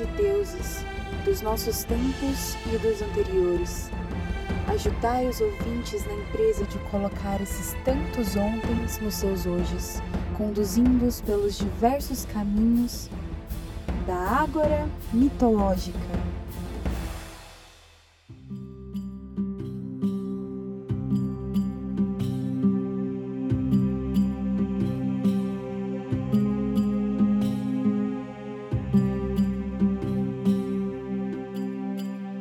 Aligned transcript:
e 0.00 0.06
deuses, 0.16 0.84
dos 1.24 1.42
nossos 1.42 1.84
tempos 1.84 2.56
e 2.66 2.78
dos 2.78 3.02
anteriores. 3.02 3.90
Ajudai 4.68 5.26
os 5.28 5.40
ouvintes 5.40 6.06
na 6.06 6.14
empresa 6.14 6.64
de 6.64 6.78
colocar 6.90 7.40
esses 7.40 7.74
tantos 7.84 8.36
ontens 8.36 8.98
nos 9.00 9.14
seus 9.14 9.46
hojes, 9.46 10.02
conduzindo-os 10.36 11.20
pelos 11.20 11.58
diversos 11.58 12.24
caminhos 12.26 13.10
da 14.06 14.16
ágora 14.16 14.88
mitológica. 15.12 16.19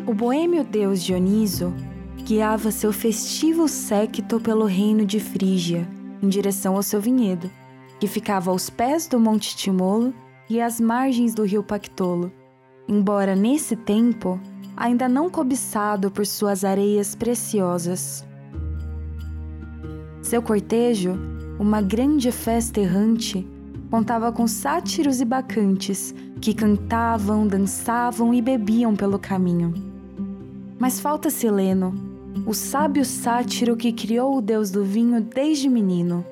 O 0.10 0.14
boêmio 0.16 0.64
deus 0.64 1.04
Dioniso 1.04 1.72
guiava 2.26 2.72
seu 2.72 2.92
festivo 2.92 3.68
séquito 3.68 4.40
pelo 4.40 4.66
reino 4.66 5.06
de 5.06 5.20
Frígia, 5.20 5.88
em 6.20 6.28
direção 6.28 6.76
ao 6.76 6.82
seu 6.82 7.00
vinhedo, 7.00 7.48
que 8.00 8.08
ficava 8.08 8.50
aos 8.50 8.72
pés 8.72 9.06
do 9.08 9.20
Monte 9.20 9.56
Timolo 9.56 10.12
e 10.50 10.60
às 10.60 10.82
margens 10.82 11.36
do 11.36 11.44
rio 11.44 11.62
Pactolo, 11.62 12.32
embora 12.88 13.36
nesse 13.36 13.76
tempo 13.76 14.40
ainda 14.76 15.08
não 15.08 15.30
cobiçado 15.30 16.10
por 16.10 16.26
suas 16.26 16.64
areias 16.64 17.14
preciosas. 17.14 18.26
Seu 20.24 20.42
cortejo, 20.42 21.20
uma 21.60 21.84
grande 21.84 22.32
festa 22.32 22.80
errante, 22.80 23.48
contava 23.92 24.32
com 24.32 24.48
sátiros 24.48 25.22
e 25.22 25.26
bacantes 25.26 26.16
que 26.42 26.52
cantavam, 26.52 27.46
dançavam 27.46 28.34
e 28.34 28.42
bebiam 28.42 28.96
pelo 28.96 29.20
caminho. 29.20 29.89
Mas 30.80 30.98
falta 30.98 31.30
Sileno, 31.30 31.94
o 32.46 32.54
sábio 32.54 33.04
sátiro 33.04 33.76
que 33.76 33.92
criou 33.92 34.38
o 34.38 34.42
deus 34.42 34.72
do 34.72 34.82
vinho 34.82 35.20
desde 35.22 35.68
menino. 35.68 36.26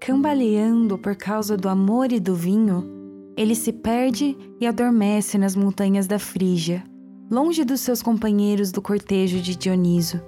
Cambaleando 0.00 0.98
por 0.98 1.14
causa 1.14 1.56
do 1.56 1.68
amor 1.68 2.10
e 2.10 2.18
do 2.18 2.34
vinho, 2.34 2.84
ele 3.36 3.54
se 3.54 3.72
perde 3.72 4.36
e 4.60 4.66
adormece 4.66 5.38
nas 5.38 5.54
montanhas 5.54 6.08
da 6.08 6.18
Frígia, 6.18 6.84
longe 7.30 7.64
dos 7.64 7.80
seus 7.80 8.02
companheiros 8.02 8.72
do 8.72 8.82
cortejo 8.82 9.40
de 9.40 9.56
Dioniso. 9.56 10.20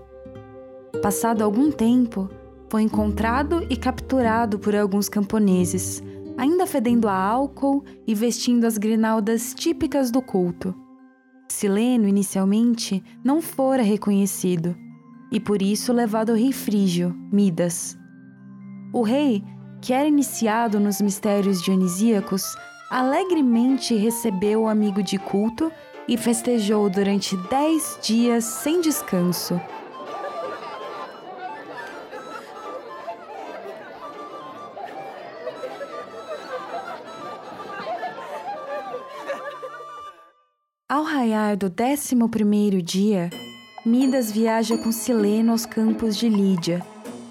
Passado 1.03 1.43
algum 1.43 1.73
tempo, 1.73 2.31
foi 2.69 2.83
encontrado 2.83 3.67
e 3.69 3.77
capturado 3.77 4.59
por 4.59 4.75
alguns 4.75 5.09
camponeses, 5.09 6.03
ainda 6.37 6.67
fedendo 6.67 7.09
a 7.09 7.15
álcool 7.15 7.85
e 8.07 8.15
vestindo 8.15 8.65
as 8.65 8.79
grinaldas 8.79 9.55
típicas 9.55 10.11
do 10.11 10.21
culto. 10.21 10.75
Sileno, 11.49 12.09
inicialmente, 12.09 13.03
não 13.25 13.41
fora 13.41 13.83
reconhecido 13.83 14.77
e 15.31 15.41
por 15.41 15.61
isso 15.61 15.93
levado 15.93 16.31
ao 16.31 16.37
rei 16.37 16.53
frígio, 16.53 17.15
Midas. 17.33 17.99
O 18.93 19.03
rei, 19.03 19.43
que 19.81 19.93
era 19.93 20.09
iniciado 20.09 20.81
nos 20.81 21.01
mistérios 21.01 21.63
dionisíacos, 21.63 22.57
alegremente 22.91 23.95
recebeu 23.95 24.63
o 24.63 24.69
amigo 24.69 25.03
de 25.03 25.19
culto 25.19 25.71
e 26.09 26.17
festejou 26.17 26.89
durante 26.89 27.37
dez 27.49 27.99
dias 28.03 28.45
sem 28.45 28.81
descanso. 28.81 29.61
Ao 40.97 41.03
raiar 41.03 41.59
do 41.59 41.69
décimo 41.69 42.27
primeiro 42.27 42.81
dia, 42.81 43.29
Midas 43.85 44.33
viaja 44.33 44.79
com 44.79 44.91
Sileno 44.91 45.53
aos 45.53 45.67
campos 45.67 46.17
de 46.17 46.27
Lídia, 46.27 46.83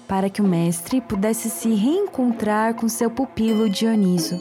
para 0.06 0.30
que 0.30 0.40
o 0.40 0.46
mestre 0.46 1.00
pudesse 1.00 1.50
se 1.50 1.74
reencontrar 1.74 2.74
com 2.74 2.88
seu 2.88 3.10
pupilo 3.10 3.68
Dioniso. 3.68 4.38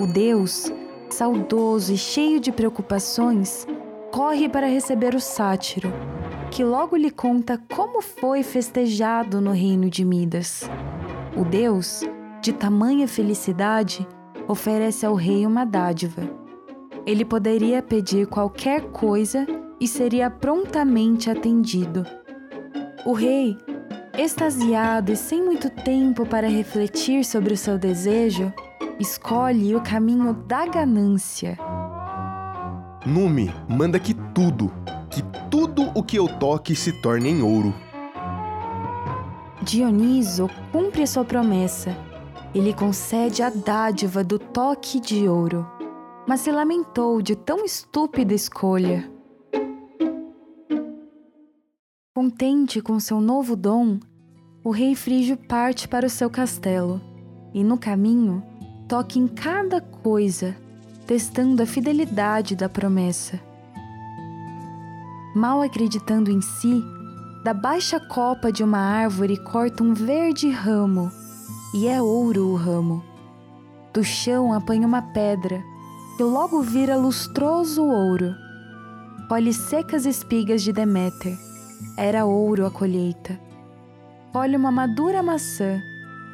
O 0.00 0.08
deus, 0.08 0.72
saudoso 1.08 1.92
e 1.92 1.96
cheio 1.96 2.40
de 2.40 2.50
preocupações, 2.50 3.64
corre 4.10 4.48
para 4.48 4.66
receber 4.66 5.14
o 5.14 5.20
sátiro, 5.20 5.92
que 6.50 6.64
logo 6.64 6.96
lhe 6.96 7.12
conta 7.12 7.62
como 7.72 8.02
foi 8.02 8.42
festejado 8.42 9.40
no 9.40 9.52
reino 9.52 9.88
de 9.88 10.04
Midas. 10.04 10.68
O 11.36 11.44
deus, 11.44 12.02
de 12.42 12.52
tamanha 12.52 13.06
felicidade, 13.06 14.04
oferece 14.48 15.06
ao 15.06 15.14
rei 15.14 15.46
uma 15.46 15.64
dádiva 15.64 16.44
ele 17.06 17.24
poderia 17.24 17.80
pedir 17.80 18.26
qualquer 18.26 18.82
coisa 18.90 19.46
e 19.80 19.86
seria 19.86 20.28
prontamente 20.28 21.30
atendido. 21.30 22.04
O 23.04 23.12
rei, 23.12 23.56
extasiado 24.18 25.12
e 25.12 25.16
sem 25.16 25.40
muito 25.40 25.70
tempo 25.70 26.26
para 26.26 26.48
refletir 26.48 27.24
sobre 27.24 27.54
o 27.54 27.56
seu 27.56 27.78
desejo, 27.78 28.52
escolhe 28.98 29.76
o 29.76 29.80
caminho 29.80 30.32
da 30.32 30.66
ganância. 30.66 31.56
Nume, 33.06 33.54
manda 33.68 34.00
que 34.00 34.12
tudo, 34.34 34.72
que 35.08 35.22
tudo 35.48 35.92
o 35.94 36.02
que 36.02 36.18
eu 36.18 36.26
toque 36.26 36.74
se 36.74 36.90
torne 37.00 37.28
em 37.28 37.40
ouro. 37.40 37.72
Dioniso 39.62 40.50
cumpre 40.72 41.06
sua 41.06 41.24
promessa. 41.24 41.96
Ele 42.52 42.72
concede 42.72 43.42
a 43.42 43.50
dádiva 43.50 44.24
do 44.24 44.38
toque 44.40 44.98
de 44.98 45.28
ouro 45.28 45.75
mas 46.26 46.40
se 46.40 46.50
lamentou 46.50 47.22
de 47.22 47.36
tão 47.36 47.64
estúpida 47.64 48.34
escolha. 48.34 49.10
Contente 52.14 52.80
com 52.80 52.98
seu 52.98 53.20
novo 53.20 53.54
dom, 53.54 54.00
o 54.64 54.70
rei 54.70 54.94
Frígio 54.96 55.36
parte 55.36 55.86
para 55.86 56.06
o 56.06 56.10
seu 56.10 56.28
castelo 56.28 57.00
e, 57.54 57.62
no 57.62 57.78
caminho, 57.78 58.42
toca 58.88 59.18
em 59.18 59.28
cada 59.28 59.80
coisa, 59.80 60.56
testando 61.06 61.62
a 61.62 61.66
fidelidade 61.66 62.56
da 62.56 62.68
promessa. 62.68 63.40
Mal 65.34 65.62
acreditando 65.62 66.30
em 66.30 66.40
si, 66.40 66.82
da 67.44 67.54
baixa 67.54 68.00
copa 68.00 68.50
de 68.50 68.64
uma 68.64 68.78
árvore 68.78 69.36
corta 69.36 69.84
um 69.84 69.94
verde 69.94 70.50
ramo, 70.50 71.12
e 71.74 71.86
é 71.86 72.02
ouro 72.02 72.48
o 72.48 72.56
ramo. 72.56 73.04
Do 73.92 74.02
chão 74.02 74.52
apanha 74.52 74.86
uma 74.86 75.02
pedra, 75.02 75.62
que 76.16 76.22
logo 76.22 76.62
vira 76.62 76.96
lustroso 76.96 77.84
ouro. 77.84 78.34
Colhe 79.28 79.52
secas 79.52 80.06
espigas 80.06 80.62
de 80.62 80.72
Deméter, 80.72 81.36
era 81.96 82.24
ouro 82.24 82.64
a 82.64 82.70
colheita. 82.70 83.38
Colhe 84.32 84.56
uma 84.56 84.70
madura 84.70 85.22
maçã, 85.22 85.78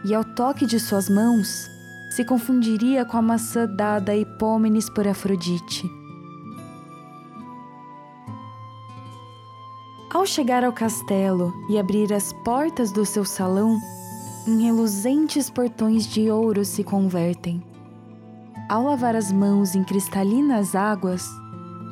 e 0.04 0.14
ao 0.14 0.24
toque 0.24 0.66
de 0.66 0.78
suas 0.78 1.08
mãos, 1.08 1.68
se 2.10 2.24
confundiria 2.24 3.04
com 3.04 3.16
a 3.16 3.22
maçã 3.22 3.66
dada 3.66 4.12
a 4.12 4.16
Hipómenes 4.16 4.88
por 4.88 5.08
Afrodite. 5.08 5.90
Ao 10.14 10.24
chegar 10.24 10.62
ao 10.62 10.72
castelo 10.72 11.52
e 11.68 11.78
abrir 11.78 12.12
as 12.12 12.32
portas 12.44 12.92
do 12.92 13.04
seu 13.04 13.24
salão, 13.24 13.80
em 14.46 14.62
reluzentes 14.62 15.50
portões 15.50 16.06
de 16.06 16.30
ouro 16.30 16.64
se 16.64 16.84
convertem. 16.84 17.71
Ao 18.72 18.84
lavar 18.84 19.14
as 19.14 19.30
mãos 19.30 19.74
em 19.74 19.84
cristalinas 19.84 20.74
águas, 20.74 21.28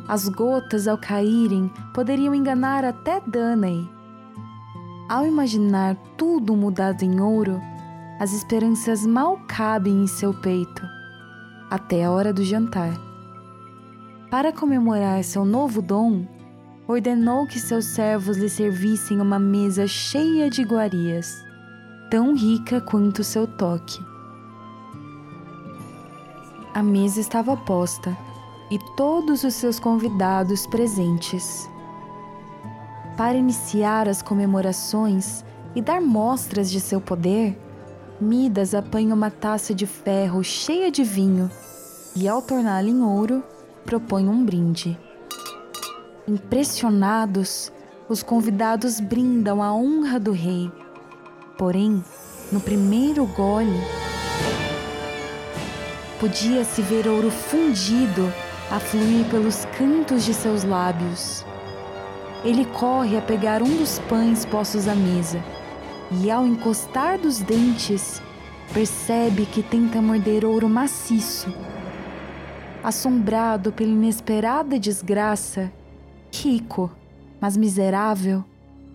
as 0.09 0.31
gotas 0.31 0.89
ao 0.89 0.97
caírem 0.97 1.71
poderiam 1.93 2.35
enganar 2.35 2.87
até 2.87 3.21
Danae. 3.21 3.87
Ao 5.07 5.27
imaginar 5.27 5.95
tudo 6.17 6.57
mudado 6.57 7.03
em 7.03 7.21
ouro, 7.21 7.61
as 8.19 8.33
esperanças 8.33 9.05
mal 9.05 9.39
cabem 9.47 10.05
em 10.05 10.07
seu 10.07 10.33
peito, 10.33 10.83
até 11.69 12.05
a 12.05 12.11
hora 12.11 12.33
do 12.33 12.43
jantar. 12.43 12.99
Para 14.31 14.51
comemorar 14.51 15.23
seu 15.23 15.45
novo 15.45 15.83
dom, 15.83 16.27
ordenou 16.89 17.47
que 17.47 17.61
seus 17.61 17.85
servos 17.85 18.39
lhe 18.39 18.49
servissem 18.49 19.21
uma 19.21 19.39
mesa 19.39 19.87
cheia 19.87 20.49
de 20.49 20.63
iguarias, 20.63 21.45
tão 22.11 22.35
rica 22.35 22.81
quanto 22.81 23.23
seu 23.23 23.47
toque. 23.47 24.10
A 26.73 26.85
mesa 26.85 27.21
estava 27.21 27.57
posta 27.57 28.17
e 28.71 28.79
todos 28.97 29.43
os 29.43 29.55
seus 29.55 29.81
convidados 29.81 30.69
presentes. 30.69 31.69
Para 33.17 33.37
iniciar 33.37 34.09
as 34.09 34.23
comemorações 34.23 35.45
e 35.75 35.83
dar 35.83 36.01
mostras 36.01 36.71
de 36.71 36.81
seu 36.81 37.01
poder, 37.01 37.59
Midas 38.21 38.73
apanha 38.73 39.15
uma 39.15 39.31
taça 39.33 39.75
de 39.75 39.85
ferro 39.85 40.45
cheia 40.45 40.93
de 40.93 41.03
vinho 41.03 41.51
e, 42.15 42.29
ao 42.29 42.41
torná-la 42.41 42.89
em 42.89 43.03
ouro, 43.03 43.43
propõe 43.85 44.29
um 44.29 44.45
brinde. 44.45 44.97
Impressionados, 46.29 47.73
os 48.09 48.23
convidados 48.23 49.01
brindam 49.01 49.61
a 49.61 49.75
honra 49.75 50.21
do 50.21 50.31
rei. 50.31 50.71
Porém, 51.59 52.05
no 52.53 52.61
primeiro 52.61 53.27
gole, 53.27 53.81
podia-se 56.21 56.83
ver 56.83 57.09
ouro 57.09 57.31
fundido 57.31 58.31
a 58.71 58.79
fluir 58.79 59.25
pelos 59.31 59.65
cantos 59.77 60.23
de 60.23 60.35
seus 60.35 60.63
lábios. 60.63 61.45
Ele 62.45 62.67
corre 62.67 63.17
a 63.17 63.23
pegar 63.23 63.63
um 63.63 63.77
dos 63.77 63.99
pães 64.01 64.45
postos 64.45 64.87
à 64.87 64.95
mesa 64.95 65.43
e, 66.23 66.31
ao 66.31 66.47
encostar 66.47 67.19
dos 67.19 67.39
dentes, 67.39 68.23
percebe 68.73 69.47
que 69.47 69.63
tenta 69.63 70.01
morder 70.01 70.45
ouro 70.45 70.69
maciço. 70.69 71.53
Assombrado 72.85 73.73
pela 73.73 73.91
inesperada 73.91 74.79
desgraça, 74.79 75.73
rico, 76.33 76.91
mas 77.41 77.57
miserável, 77.57 78.45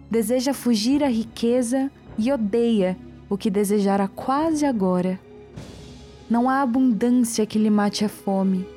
deseja 0.10 0.54
fugir 0.54 1.04
à 1.04 1.08
riqueza 1.08 1.92
e 2.18 2.32
odeia 2.32 2.98
o 3.30 3.38
que 3.38 3.50
desejara 3.50 4.08
quase 4.08 4.66
agora. 4.66 5.20
Não 6.30 6.50
há 6.50 6.62
abundância 6.62 7.46
que 7.46 7.60
lhe 7.60 7.70
mate 7.70 8.04
a 8.04 8.10
fome, 8.10 8.68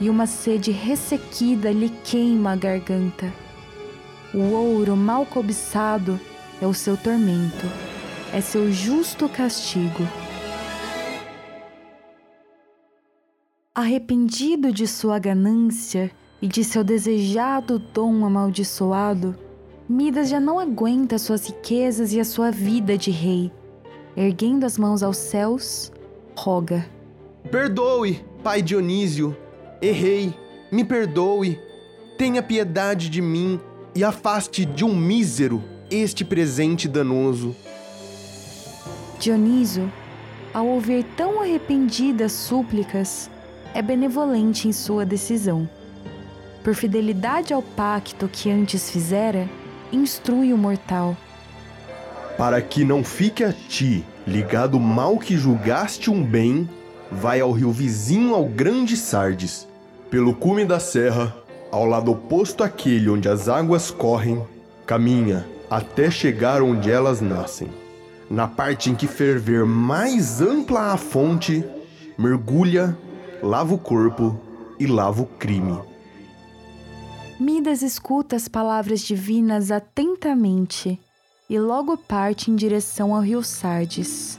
e 0.00 0.10
uma 0.10 0.26
sede 0.26 0.70
ressequida 0.70 1.70
lhe 1.70 1.88
queima 1.88 2.52
a 2.52 2.56
garganta. 2.56 3.32
O 4.34 4.52
ouro 4.52 4.96
mal 4.96 5.24
cobiçado 5.24 6.20
é 6.60 6.66
o 6.66 6.74
seu 6.74 6.96
tormento, 6.96 7.66
é 8.32 8.40
seu 8.40 8.70
justo 8.70 9.28
castigo. 9.28 10.06
Arrependido 13.74 14.72
de 14.72 14.86
sua 14.86 15.18
ganância 15.18 16.10
e 16.42 16.46
de 16.46 16.62
seu 16.62 16.84
desejado 16.84 17.78
dom 17.78 18.24
amaldiçoado, 18.24 19.34
Midas 19.92 20.28
já 20.28 20.38
não 20.38 20.60
aguenta 20.60 21.18
suas 21.18 21.48
riquezas 21.48 22.12
e 22.12 22.20
a 22.20 22.24
sua 22.24 22.52
vida 22.52 22.96
de 22.96 23.10
rei. 23.10 23.50
Erguendo 24.16 24.64
as 24.64 24.78
mãos 24.78 25.02
aos 25.02 25.16
céus, 25.16 25.90
roga: 26.40 26.86
Perdoe, 27.50 28.24
pai 28.42 28.62
Dionísio. 28.62 29.36
Errei, 29.82 30.34
me 30.70 30.84
perdoe. 30.84 31.58
Tenha 32.16 32.42
piedade 32.42 33.08
de 33.08 33.20
mim 33.20 33.60
e 33.94 34.04
afaste 34.04 34.64
de 34.64 34.84
um 34.84 34.94
mísero 34.94 35.62
este 35.90 36.24
presente 36.24 36.86
danoso. 36.86 37.56
Dionísio, 39.18 39.90
ao 40.52 40.66
ouvir 40.66 41.04
tão 41.16 41.40
arrependidas 41.40 42.32
súplicas, 42.32 43.30
é 43.74 43.82
benevolente 43.82 44.68
em 44.68 44.72
sua 44.72 45.04
decisão. 45.04 45.68
Por 46.62 46.74
fidelidade 46.74 47.52
ao 47.54 47.62
pacto 47.62 48.28
que 48.28 48.50
antes 48.50 48.90
fizera, 48.90 49.48
instrui 49.92 50.52
o 50.52 50.58
mortal. 50.58 51.16
Para 52.36 52.60
que 52.60 52.84
não 52.84 53.02
fique 53.02 53.42
a 53.42 53.52
ti 53.52 54.04
ligado 54.26 54.78
mal 54.78 55.18
que 55.18 55.36
julgaste 55.36 56.10
um 56.10 56.22
bem, 56.22 56.68
vai 57.10 57.40
ao 57.40 57.52
rio 57.52 57.70
vizinho 57.70 58.34
ao 58.34 58.44
grande 58.44 58.96
Sardes, 58.96 59.66
pelo 60.10 60.34
cume 60.34 60.64
da 60.64 60.78
serra, 60.78 61.34
ao 61.70 61.84
lado 61.84 62.10
oposto 62.10 62.62
àquele 62.62 63.08
onde 63.08 63.28
as 63.28 63.48
águas 63.48 63.90
correm, 63.90 64.42
caminha 64.86 65.46
até 65.70 66.10
chegar 66.10 66.62
onde 66.62 66.90
elas 66.90 67.20
nascem. 67.20 67.68
Na 68.28 68.46
parte 68.46 68.90
em 68.90 68.94
que 68.94 69.06
ferver 69.06 69.64
mais 69.64 70.40
ampla 70.40 70.92
a 70.92 70.96
fonte, 70.96 71.64
mergulha, 72.18 72.96
lava 73.42 73.74
o 73.74 73.78
corpo 73.78 74.38
e 74.78 74.86
lava 74.86 75.22
o 75.22 75.26
crime. 75.26 75.78
Midas 77.38 77.82
escuta 77.82 78.36
as 78.36 78.48
palavras 78.48 79.00
divinas 79.00 79.70
atentamente 79.70 81.00
e 81.50 81.58
logo 81.58 81.96
parte 81.96 82.48
em 82.48 82.54
direção 82.54 83.12
ao 83.12 83.20
rio 83.20 83.42
Sardes. 83.42 84.38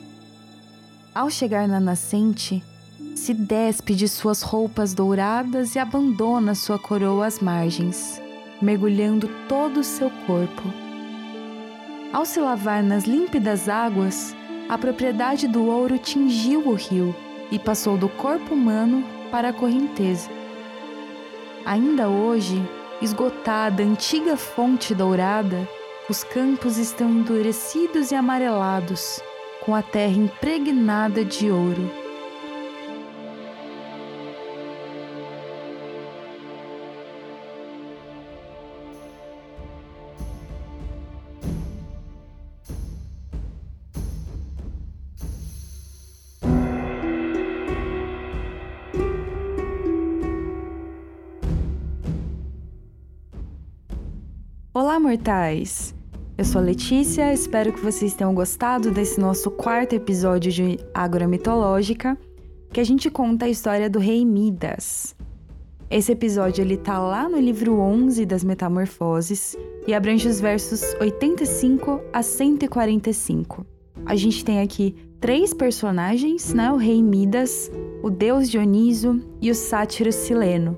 Ao 1.13 1.29
chegar 1.29 1.67
na 1.67 1.77
nascente, 1.77 2.63
se 3.13 3.33
despe 3.33 3.93
de 3.93 4.07
suas 4.07 4.41
roupas 4.41 4.93
douradas 4.93 5.75
e 5.75 5.79
abandona 5.79 6.55
sua 6.55 6.79
coroa 6.79 7.25
às 7.27 7.41
margens, 7.41 8.21
mergulhando 8.61 9.29
todo 9.49 9.81
o 9.81 9.83
seu 9.83 10.09
corpo. 10.25 10.63
Ao 12.13 12.23
se 12.23 12.39
lavar 12.39 12.81
nas 12.81 13.03
límpidas 13.03 13.67
águas, 13.67 14.33
a 14.69 14.77
propriedade 14.77 15.49
do 15.49 15.65
ouro 15.65 15.97
tingiu 15.97 16.65
o 16.65 16.75
rio 16.75 17.13
e 17.51 17.59
passou 17.59 17.97
do 17.97 18.07
corpo 18.07 18.53
humano 18.53 19.03
para 19.29 19.49
a 19.49 19.53
correnteza. 19.53 20.29
Ainda 21.65 22.07
hoje, 22.07 22.63
esgotada 23.01 23.83
a 23.83 23.85
antiga 23.85 24.37
fonte 24.37 24.95
dourada, 24.95 25.67
os 26.11 26.25
campos 26.25 26.77
estão 26.77 27.09
endurecidos 27.09 28.11
e 28.11 28.15
amarelados, 28.15 29.21
com 29.63 29.73
a 29.73 29.81
terra 29.81 30.11
impregnada 30.11 31.23
de 31.23 31.49
ouro. 31.49 31.89
Olá, 54.73 54.99
mortais! 54.99 56.00
Eu 56.41 56.45
sou 56.45 56.59
a 56.59 56.63
Letícia, 56.63 57.31
espero 57.31 57.71
que 57.71 57.81
vocês 57.81 58.15
tenham 58.15 58.33
gostado 58.33 58.89
desse 58.89 59.19
nosso 59.19 59.51
quarto 59.51 59.93
episódio 59.93 60.51
de 60.51 60.79
Ágora 60.91 61.27
Mitológica, 61.27 62.17
que 62.73 62.79
a 62.79 62.83
gente 62.83 63.11
conta 63.11 63.45
a 63.45 63.49
história 63.49 63.87
do 63.87 63.99
rei 63.99 64.25
Midas. 64.25 65.15
Esse 65.87 66.13
episódio 66.13 66.63
ele 66.63 66.77
tá 66.77 66.97
lá 66.97 67.29
no 67.29 67.39
livro 67.39 67.79
11 67.79 68.25
das 68.25 68.43
Metamorfoses 68.43 69.55
e 69.85 69.93
abrange 69.93 70.27
os 70.27 70.41
versos 70.41 70.81
85 70.99 72.01
a 72.11 72.23
145. 72.23 73.63
A 74.03 74.15
gente 74.15 74.43
tem 74.43 74.61
aqui 74.61 74.95
três 75.19 75.53
personagens, 75.53 76.55
né? 76.55 76.71
O 76.71 76.75
rei 76.75 77.03
Midas, 77.03 77.71
o 78.01 78.09
deus 78.09 78.49
Dioniso 78.49 79.21
e 79.39 79.51
o 79.51 79.53
sátiro 79.53 80.11
Sileno. 80.11 80.75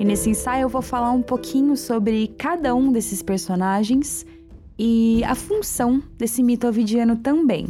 E 0.00 0.06
nesse 0.06 0.30
ensaio 0.30 0.62
eu 0.62 0.68
vou 0.70 0.80
falar 0.80 1.12
um 1.12 1.20
pouquinho 1.20 1.76
sobre 1.76 2.28
cada 2.38 2.74
um 2.74 2.90
desses 2.90 3.20
personagens 3.20 4.24
e 4.84 5.22
a 5.22 5.36
função 5.36 6.02
desse 6.18 6.42
mito 6.42 6.66
ovidiano 6.66 7.14
também. 7.14 7.68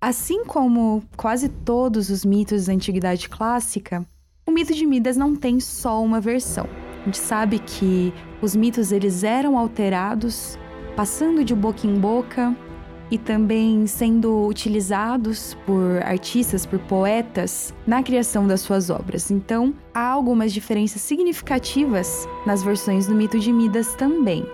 Assim 0.00 0.44
como 0.44 1.04
quase 1.16 1.48
todos 1.48 2.10
os 2.10 2.24
mitos 2.24 2.66
da 2.66 2.72
antiguidade 2.72 3.28
clássica, 3.28 4.04
o 4.44 4.50
mito 4.50 4.74
de 4.74 4.84
Midas 4.84 5.16
não 5.16 5.36
tem 5.36 5.60
só 5.60 6.02
uma 6.02 6.20
versão. 6.20 6.66
A 7.02 7.04
gente 7.04 7.18
sabe 7.18 7.60
que 7.60 8.12
os 8.42 8.56
mitos 8.56 8.90
eles 8.90 9.22
eram 9.22 9.56
alterados, 9.56 10.58
passando 10.96 11.44
de 11.44 11.54
boca 11.54 11.86
em 11.86 11.94
boca 11.94 12.56
e 13.08 13.16
também 13.16 13.86
sendo 13.86 14.48
utilizados 14.48 15.56
por 15.64 16.02
artistas, 16.02 16.66
por 16.66 16.80
poetas 16.80 17.72
na 17.86 18.02
criação 18.02 18.48
das 18.48 18.62
suas 18.62 18.90
obras. 18.90 19.30
Então, 19.30 19.72
há 19.94 20.08
algumas 20.08 20.52
diferenças 20.52 21.02
significativas 21.02 22.26
nas 22.44 22.64
versões 22.64 23.06
do 23.06 23.14
mito 23.14 23.38
de 23.38 23.52
Midas 23.52 23.94
também. 23.94 24.44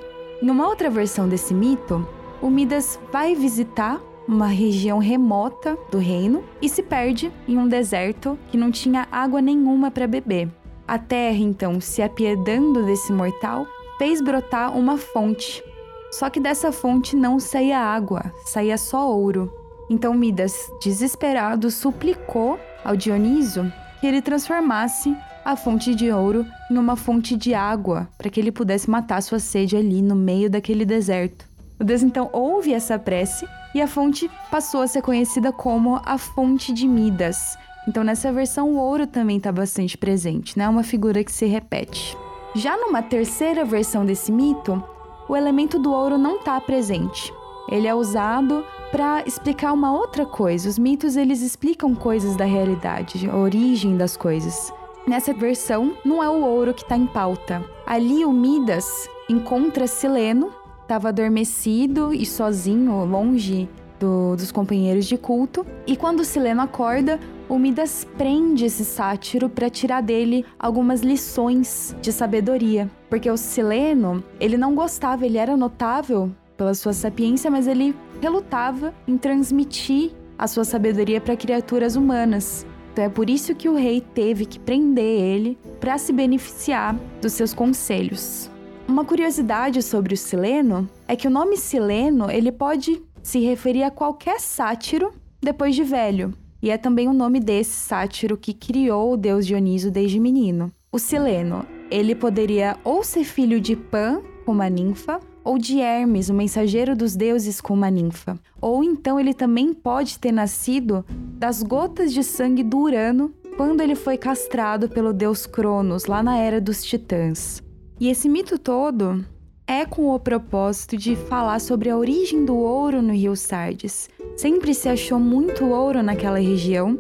Em 0.43 0.51
uma 0.51 0.69
outra 0.69 0.91
versão 0.91 1.29
desse 1.29 1.55
mito, 1.55 2.07
o 2.43 2.51
Midas 2.51 2.99
vai 3.13 3.35
visitar 3.35 4.01
uma 4.29 4.47
região 4.47 4.99
remota 4.99 5.79
do 5.91 5.99
reino 5.99 6.45
e 6.61 6.69
se 6.69 6.83
perde 6.83 7.33
em 7.47 7.57
um 7.57 7.69
deserto 7.69 8.39
que 8.51 8.57
não 8.57 8.71
tinha 8.71 9.09
água 9.11 9.41
nenhuma 9.41 9.91
para 9.91 10.07
beber. 10.07 10.49
A 10.87 10.99
terra, 10.99 11.39
então, 11.39 11.81
se 11.81 12.03
apiedando 12.03 12.85
desse 12.85 13.13
mortal, 13.13 13.67
fez 13.99 14.21
brotar 14.21 14.77
uma 14.77 14.97
fonte 14.97 15.63
só 16.11 16.31
que 16.31 16.41
dessa 16.41 16.73
fonte 16.73 17.15
não 17.17 17.39
saía 17.39 17.79
água, 17.79 18.33
saía 18.45 18.79
só 18.79 19.11
ouro. 19.11 19.53
Então 19.91 20.15
Midas, 20.15 20.71
desesperado, 20.81 21.71
suplicou 21.71 22.59
ao 22.85 22.97
Dioniso 22.97 23.71
que 24.01 24.07
ele 24.07 24.23
transformasse 24.23 25.15
a 25.47 25.55
fonte 25.55 25.95
de 25.95 26.11
ouro 26.11 26.45
em 26.69 26.77
uma 26.77 26.97
fonte 26.97 27.37
de 27.37 27.55
água, 27.55 28.09
para 28.19 28.29
que 28.29 28.41
ele 28.41 28.51
pudesse 28.51 28.91
matar 28.91 29.23
sua 29.23 29.39
sede 29.39 29.77
ali 29.77 30.03
no 30.03 30.17
meio 30.17 30.51
daquele 30.51 30.85
deserto. 30.85 31.49
O 31.79 31.85
Deus 31.85 32.03
então 32.03 32.29
ouve 32.33 32.75
essa 32.75 32.99
prece 32.99 33.47
e 33.73 33.81
a 33.81 33.87
fonte 33.87 34.29
passou 34.51 34.83
a 34.83 34.89
ser 34.89 35.03
conhecida 35.03 35.53
como 35.53 36.01
a 36.05 36.19
fonte 36.19 36.73
de 36.73 36.89
Midas. 36.89 37.57
Então 37.87 38.03
nessa 38.03 38.33
versão 38.33 38.71
o 38.71 38.77
ouro 38.77 39.07
também 39.07 39.37
está 39.37 39.53
bastante 39.53 39.97
presente, 39.97 40.59
né? 40.59 40.69
Uma 40.69 40.83
figura 40.83 41.23
que 41.23 41.31
se 41.31 41.47
repete. 41.47 42.19
Já 42.53 42.77
numa 42.77 43.01
terceira 43.01 43.65
versão 43.65 44.05
desse 44.05 44.33
mito, 44.33 44.83
o 45.29 45.37
elemento 45.37 45.79
do 45.79 45.93
ouro 45.93 46.19
não 46.19 46.39
está 46.39 46.61
presente. 46.61 47.33
Ele 47.69 47.87
é 47.87 47.95
usado 47.95 48.65
para 48.91 49.23
explicar 49.25 49.73
uma 49.73 49.93
outra 49.93 50.27
coisa. 50.27 50.69
Os 50.69 50.77
mitos 50.77 51.17
eles 51.17 51.41
explicam 51.41 51.95
coisas 51.95 52.35
da 52.35 52.45
realidade, 52.45 53.31
a 53.31 53.37
origem 53.37 53.97
das 53.97 54.17
coisas. 54.17 54.73
Nessa 55.07 55.33
versão, 55.33 55.97
não 56.05 56.21
é 56.21 56.29
o 56.29 56.45
ouro 56.45 56.75
que 56.75 56.83
está 56.83 56.97
em 56.97 57.07
pauta. 57.07 57.65
Ali 57.87 58.25
o 58.25 58.33
Midas 58.33 59.09
encontra 59.29 59.87
Sileno, 59.87 60.51
estava 60.83 61.11
adormecido 61.11 62.13
e 62.13 62.27
sozinho, 62.27 63.05
longe 63.05 63.69
do, 64.01 64.35
dos 64.35 64.51
companheiros 64.51 65.07
de 65.07 65.17
culto. 65.17 65.65
E 65.87 65.97
quando 65.97 66.25
Sileno 66.25 66.63
acorda, 66.63 67.21
o 67.49 67.57
Midas 67.57 68.05
prende 68.19 68.65
esse 68.65 68.85
sátiro 68.85 69.49
para 69.49 69.71
tirar 69.71 70.03
dele 70.03 70.45
algumas 70.59 71.03
lições 71.03 71.95
de 72.03 72.13
sabedoria, 72.13 72.91
porque 73.09 73.31
o 73.31 73.37
Sileno, 73.37 74.25
ele 74.41 74.57
não 74.57 74.75
gostava, 74.75 75.25
ele 75.25 75.39
era 75.39 75.57
notável 75.57 76.33
pela 76.57 76.75
sua 76.75 76.93
sapiência, 76.93 77.49
mas 77.49 77.69
ele 77.69 77.95
relutava 78.21 78.93
em 79.07 79.17
transmitir 79.17 80.11
a 80.37 80.49
sua 80.49 80.65
sabedoria 80.65 81.21
para 81.21 81.37
criaturas 81.37 81.95
humanas. 81.95 82.67
Então 82.97 83.05
é 83.05 83.11
por 83.11 83.29
isso 83.29 83.55
que 83.55 83.69
o 83.69 83.75
rei 83.75 84.01
teve 84.01 84.47
que 84.47 84.59
prender 84.59 85.21
ele 85.21 85.59
para 85.79 85.99
se 85.99 86.15
beneficiar 86.15 86.97
dos 87.21 87.35
seus 87.35 87.53
conselhos. 87.53 88.51
Uma 88.89 89.05
curiosidade 89.05 89.83
sobre 89.83 90.15
o 90.15 90.17
Sileno 90.17 90.89
é 91.07 91.15
que 91.15 91.29
o 91.29 91.31
nome 91.31 91.59
Sileno 91.59 92.31
ele 92.31 92.51
pode 92.51 93.03
se 93.23 93.39
referir 93.41 93.83
a 93.83 93.91
qualquer 93.91 94.41
sátiro 94.41 95.13
depois 95.43 95.75
de 95.75 95.85
velho, 95.85 96.33
e 96.63 96.71
é 96.71 96.79
também 96.79 97.07
o 97.07 97.13
nome 97.13 97.39
desse 97.39 97.73
sátiro 97.73 98.35
que 98.35 98.55
criou 98.55 99.13
o 99.13 99.17
deus 99.19 99.47
Dioniso 99.47 99.91
desde 99.91 100.19
menino. 100.19 100.73
O 100.91 100.99
Sileno, 100.99 101.67
ele 101.91 102.15
poderia 102.15 102.79
ou 102.83 103.05
ser 103.05 103.25
filho 103.25 103.61
de 103.61 103.77
Pan, 103.77 104.23
uma 104.47 104.71
ninfa, 104.71 105.21
ou 105.47 105.59
de 105.59 105.79
Hermes, 105.79 106.29
o 106.29 106.35
mensageiro 106.35 106.97
dos 106.97 107.15
deuses 107.15 107.61
com 107.61 107.73
uma 107.73 107.89
ninfa. 107.89 108.37
Ou 108.61 108.83
então 108.83 109.19
ele 109.19 109.33
também 109.33 109.73
pode 109.73 110.19
ter 110.19 110.33
nascido 110.33 111.05
das 111.39 111.63
gotas 111.63 112.13
de 112.13 112.25
sangue 112.25 112.65
do 112.65 112.79
Urano 112.79 113.33
quando 113.57 113.81
ele 113.81 113.95
foi 113.95 114.19
castrado 114.19 114.89
pelo 114.89 115.13
deus 115.13 115.47
Cronos 115.47 116.07
lá 116.07 116.21
na 116.21 116.37
era 116.37 116.61
dos 116.61 116.83
Titãs. 116.83 117.63
E 118.01 118.09
esse 118.09 118.29
mito 118.29 118.59
todo 118.59 119.25
é 119.69 119.87
com 119.87 120.09
o 120.09 120.19
propósito 120.19 120.97
de 120.97 121.15
falar 121.15 121.61
sobre 121.61 121.91
a 121.91 121.97
origem 121.97 122.45
do 122.45 122.57
ouro 122.57 123.01
no 123.01 123.13
rio 123.13 123.37
Sardes. 123.37 124.11
Sempre 124.37 124.75
se 124.75 124.89
achou 124.89 125.21
muito 125.21 125.65
ouro 125.67 126.03
naquela 126.03 126.41
região 126.41 126.99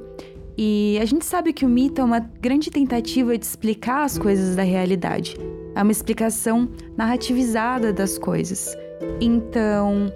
e 0.56 0.98
a 1.02 1.04
gente 1.04 1.24
sabe 1.24 1.52
que 1.52 1.66
o 1.66 1.68
mito 1.68 2.00
é 2.00 2.04
uma 2.04 2.20
grande 2.20 2.70
tentativa 2.70 3.36
de 3.36 3.44
explicar 3.44 4.04
as 4.04 4.16
coisas 4.16 4.54
da 4.54 4.62
realidade. 4.62 5.36
É 5.76 5.82
uma 5.82 5.92
explicação 5.92 6.68
narrativizada 6.96 7.92
das 7.92 8.18
coisas. 8.18 8.74
Então, 9.20 10.10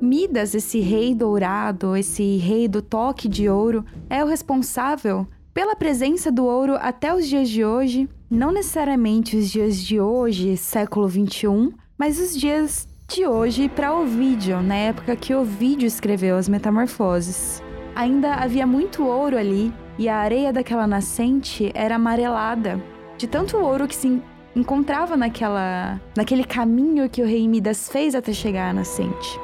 Midas, 0.00 0.54
esse 0.54 0.80
rei 0.80 1.14
dourado, 1.14 1.96
esse 1.96 2.36
rei 2.36 2.68
do 2.68 2.82
toque 2.82 3.28
de 3.28 3.48
ouro, 3.48 3.84
é 4.10 4.22
o 4.22 4.26
responsável 4.26 5.26
pela 5.54 5.74
presença 5.74 6.30
do 6.30 6.44
ouro 6.44 6.76
até 6.80 7.12
os 7.14 7.26
dias 7.26 7.48
de 7.48 7.64
hoje, 7.64 8.08
não 8.30 8.52
necessariamente 8.52 9.36
os 9.36 9.50
dias 9.50 9.76
de 9.76 10.00
hoje, 10.00 10.56
século 10.56 11.08
21, 11.08 11.72
mas 11.96 12.20
os 12.20 12.36
dias 12.36 12.86
de 13.08 13.26
hoje 13.26 13.68
para 13.68 13.92
Ovídio, 13.92 14.62
na 14.62 14.76
época 14.76 15.16
que 15.16 15.34
Ovídio 15.34 15.86
escreveu 15.86 16.36
as 16.36 16.48
Metamorfoses. 16.48 17.62
Ainda 17.96 18.34
havia 18.34 18.66
muito 18.66 19.04
ouro 19.04 19.36
ali 19.36 19.72
e 19.98 20.08
a 20.08 20.18
areia 20.18 20.52
daquela 20.52 20.86
nascente 20.86 21.72
era 21.74 21.96
amarelada, 21.96 22.80
de 23.16 23.26
tanto 23.26 23.56
ouro 23.56 23.88
que 23.88 23.96
se 23.96 24.22
encontrava 24.54 25.16
naquela, 25.16 26.00
naquele 26.16 26.44
caminho 26.44 27.08
que 27.08 27.22
o 27.22 27.26
rei 27.26 27.46
Midas 27.46 27.88
fez 27.88 28.14
até 28.14 28.32
chegar 28.32 28.70
à 28.70 28.72
nascente. 28.72 29.40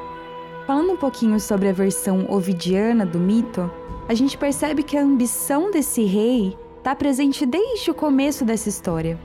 Falando 0.65 0.93
um 0.93 0.97
pouquinho 0.97 1.39
sobre 1.39 1.69
a 1.69 1.73
versão 1.73 2.25
ovidiana 2.29 3.05
do 3.05 3.19
mito, 3.19 3.69
a 4.07 4.13
gente 4.13 4.37
percebe 4.37 4.83
que 4.83 4.97
a 4.97 5.01
ambição 5.01 5.71
desse 5.71 6.03
rei 6.03 6.57
está 6.77 6.95
presente 6.95 7.45
desde 7.45 7.91
o 7.91 7.95
começo 7.95 8.43
dessa 8.43 8.69
história. 8.69 9.19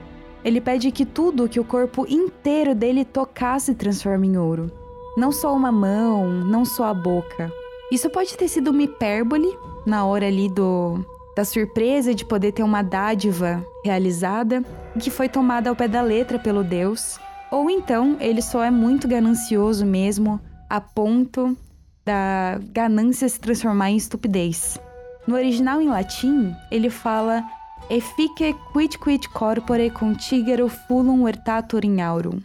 Ele 0.45 0.61
pede 0.61 0.91
que 0.91 1.05
tudo 1.05 1.49
que 1.49 1.61
o 1.61 1.65
corpo 1.65 2.07
inteiro 2.09 2.75
dele 2.75 3.05
tocasse 3.05 3.67
se 3.67 3.75
transforme 3.75 4.29
em 4.29 4.39
ouro. 4.39 4.71
Não 5.17 5.33
só 5.33 5.55
uma 5.55 5.71
mão, 5.71 6.27
não 6.27 6.65
só 6.65 6.85
a 6.85 6.95
boca. 6.95 7.53
Isso 7.93 8.09
pode 8.09 8.37
ter 8.37 8.49
sido 8.49 8.71
uma 8.71 8.83
hipérbole 8.83 9.55
na 9.85 10.07
hora 10.07 10.27
ali 10.27 10.49
do, 10.49 11.05
da 11.37 11.45
surpresa 11.45 12.15
de 12.15 12.25
poder 12.25 12.53
ter 12.53 12.63
uma 12.63 12.83
dádiva 12.83 13.65
realizada 13.85 14.65
que 14.99 15.11
foi 15.11 15.29
tomada 15.29 15.71
ao 15.71 15.77
pé 15.77 15.87
da 15.89 16.03
letra 16.03 16.39
pelo 16.39 16.65
Deus, 16.65 17.19
ou 17.51 17.71
então 17.71 18.17
ele 18.21 18.43
só 18.43 18.63
é 18.63 18.71
muito 18.71 19.09
ganancioso 19.09 19.87
mesmo, 19.87 20.41
a 20.69 20.81
ponto 20.81 21.57
da 22.05 22.59
ganância 22.73 23.29
se 23.29 23.39
transformar 23.39 23.91
em 23.91 23.97
estupidez. 23.97 24.79
No 25.27 25.35
original 25.35 25.81
em 25.81 25.89
latim, 25.89 26.55
ele 26.71 26.91
fala 26.91 27.43
Effice 27.89 28.55
quid 28.73 28.99
quid 28.99 29.29
corpore 29.29 29.91
contigero 29.91 30.69
fulum 30.69 31.25
vertatur 31.25 31.85
in 31.85 32.01
aurum. 32.01 32.41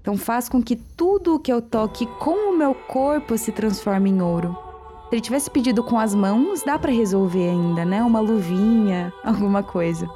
Então 0.00 0.16
faz 0.16 0.48
com 0.48 0.62
que 0.62 0.76
tudo 0.76 1.34
o 1.34 1.38
que 1.38 1.52
eu 1.52 1.60
toque 1.60 2.06
com 2.18 2.52
o 2.52 2.56
meu 2.56 2.74
corpo 2.74 3.36
se 3.36 3.52
transforme 3.52 4.10
em 4.10 4.22
ouro. 4.22 4.69
Se 5.10 5.16
ele 5.16 5.22
tivesse 5.22 5.50
pedido 5.50 5.82
com 5.82 5.98
as 5.98 6.14
mãos, 6.14 6.62
dá 6.62 6.78
para 6.78 6.92
resolver 6.92 7.48
ainda, 7.48 7.84
né? 7.84 8.00
Uma 8.00 8.20
luvinha, 8.20 9.12
alguma 9.24 9.60
coisa. 9.60 10.08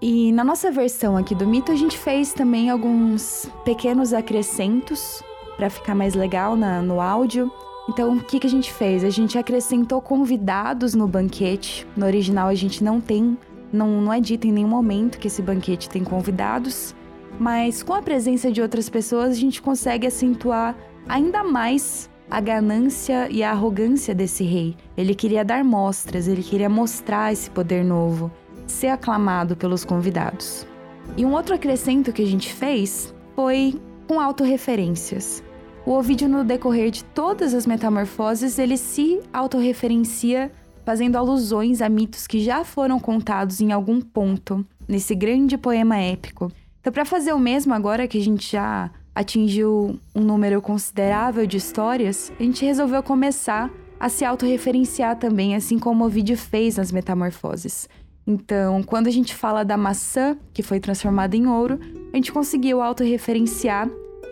E 0.00 0.32
na 0.32 0.42
nossa 0.42 0.68
versão 0.68 1.16
aqui 1.16 1.32
do 1.32 1.46
mito, 1.46 1.70
a 1.70 1.76
gente 1.76 1.96
fez 1.96 2.32
também 2.32 2.68
alguns 2.68 3.48
pequenos 3.64 4.12
acrescentos 4.12 5.22
para 5.56 5.70
ficar 5.70 5.94
mais 5.94 6.14
legal 6.14 6.56
na, 6.56 6.82
no 6.82 7.00
áudio. 7.00 7.52
Então, 7.88 8.16
o 8.16 8.20
que, 8.20 8.40
que 8.40 8.46
a 8.48 8.50
gente 8.50 8.72
fez? 8.72 9.04
A 9.04 9.10
gente 9.10 9.38
acrescentou 9.38 10.02
convidados 10.02 10.92
no 10.92 11.06
banquete. 11.06 11.86
No 11.96 12.04
original, 12.04 12.48
a 12.48 12.54
gente 12.56 12.82
não 12.82 13.00
tem, 13.00 13.38
não, 13.72 14.00
não 14.00 14.12
é 14.12 14.18
dito 14.18 14.48
em 14.48 14.52
nenhum 14.52 14.68
momento 14.68 15.20
que 15.20 15.28
esse 15.28 15.40
banquete 15.40 15.88
tem 15.88 16.02
convidados. 16.02 16.96
Mas 17.38 17.80
com 17.80 17.94
a 17.94 18.02
presença 18.02 18.50
de 18.50 18.60
outras 18.60 18.88
pessoas, 18.88 19.30
a 19.30 19.40
gente 19.40 19.62
consegue 19.62 20.04
acentuar 20.04 20.74
ainda 21.08 21.44
mais 21.44 22.10
a 22.32 22.40
ganância 22.40 23.28
e 23.30 23.42
a 23.42 23.50
arrogância 23.50 24.14
desse 24.14 24.42
rei. 24.42 24.74
Ele 24.96 25.14
queria 25.14 25.44
dar 25.44 25.62
mostras, 25.62 26.26
ele 26.26 26.42
queria 26.42 26.68
mostrar 26.68 27.30
esse 27.30 27.50
poder 27.50 27.84
novo 27.84 28.32
ser 28.66 28.86
aclamado 28.86 29.54
pelos 29.54 29.84
convidados. 29.84 30.66
E 31.14 31.26
um 31.26 31.34
outro 31.34 31.54
acrescento 31.54 32.10
que 32.10 32.22
a 32.22 32.26
gente 32.26 32.50
fez 32.50 33.14
foi 33.36 33.78
com 34.08 34.18
autorreferências. 34.18 35.44
O 35.84 35.92
Ovídio, 35.92 36.26
no 36.26 36.42
decorrer 36.42 36.90
de 36.90 37.04
todas 37.04 37.52
as 37.52 37.66
metamorfoses, 37.66 38.58
ele 38.58 38.78
se 38.78 39.20
autorreferencia 39.30 40.50
fazendo 40.86 41.16
alusões 41.16 41.82
a 41.82 41.88
mitos 41.90 42.26
que 42.26 42.40
já 42.40 42.64
foram 42.64 42.98
contados 42.98 43.60
em 43.60 43.72
algum 43.72 44.00
ponto 44.00 44.66
nesse 44.88 45.14
grande 45.14 45.58
poema 45.58 45.98
épico. 45.98 46.50
Então, 46.80 46.90
para 46.90 47.04
fazer 47.04 47.34
o 47.34 47.38
mesmo 47.38 47.74
agora 47.74 48.08
que 48.08 48.16
a 48.16 48.22
gente 48.22 48.50
já 48.50 48.90
atingiu 49.14 49.98
um 50.14 50.22
número 50.22 50.60
considerável 50.62 51.46
de 51.46 51.56
histórias, 51.56 52.32
a 52.38 52.42
gente 52.42 52.64
resolveu 52.64 53.02
começar 53.02 53.70
a 54.00 54.08
se 54.08 54.24
autorreferenciar 54.24 55.16
também, 55.18 55.54
assim 55.54 55.78
como 55.78 56.04
o 56.04 56.08
vídeo 56.08 56.36
fez 56.36 56.76
nas 56.76 56.90
metamorfoses. 56.90 57.88
Então, 58.26 58.82
quando 58.82 59.08
a 59.08 59.10
gente 59.10 59.34
fala 59.34 59.64
da 59.64 59.76
maçã 59.76 60.36
que 60.52 60.62
foi 60.62 60.80
transformada 60.80 61.36
em 61.36 61.46
ouro, 61.46 61.78
a 62.12 62.16
gente 62.16 62.32
conseguiu 62.32 62.80
autorreferenciar 62.80 63.88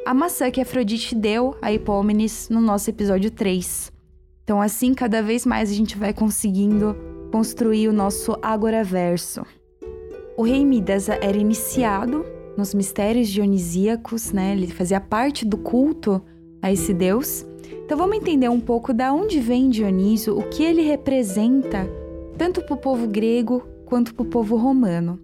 a 0.07 0.15
maçã 0.15 0.51
que 0.51 0.61
Afrodite 0.61 1.15
deu 1.15 1.57
a 1.61 1.73
Hipómenes 1.73 2.49
no 2.49 2.61
nosso 2.61 2.89
episódio 2.89 3.31
3. 3.31 3.93
Então, 4.43 4.61
assim, 4.61 4.95
cada 4.95 5.23
vez 5.23 5.45
mais 5.45 5.71
a 5.71 5.75
gente 5.75 5.97
vai 5.97 6.13
conseguindo 6.13 6.97
construir 7.31 7.89
o 7.89 7.93
nosso 7.93 8.37
agoraverso. 8.43 9.45
O 10.37 10.43
rei 10.43 10.65
Midas 10.65 11.09
era 11.09 11.37
iniciado 11.37 12.25
nos 12.57 12.75
mistérios 12.75 13.29
dionisíacos, 13.29 14.33
né? 14.33 14.53
Ele 14.53 14.67
fazia 14.67 15.01
parte 15.01 15.45
do 15.45 15.57
culto 15.57 16.23
a 16.63 16.73
esse 16.73 16.93
deus. 16.93 17.45
Então 17.85 17.97
vamos 17.97 18.17
entender 18.17 18.49
um 18.49 18.61
pouco 18.61 18.93
da 18.93 19.13
onde 19.13 19.41
vem 19.41 19.69
Dioniso, 19.69 20.37
o 20.37 20.43
que 20.49 20.63
ele 20.63 20.83
representa 20.83 21.89
tanto 22.37 22.63
para 22.63 22.75
o 22.75 22.79
povo 22.79 23.07
grego 23.07 23.63
quanto 23.85 24.15
para 24.15 24.23
o 24.23 24.29
povo 24.29 24.57
romano. 24.57 25.19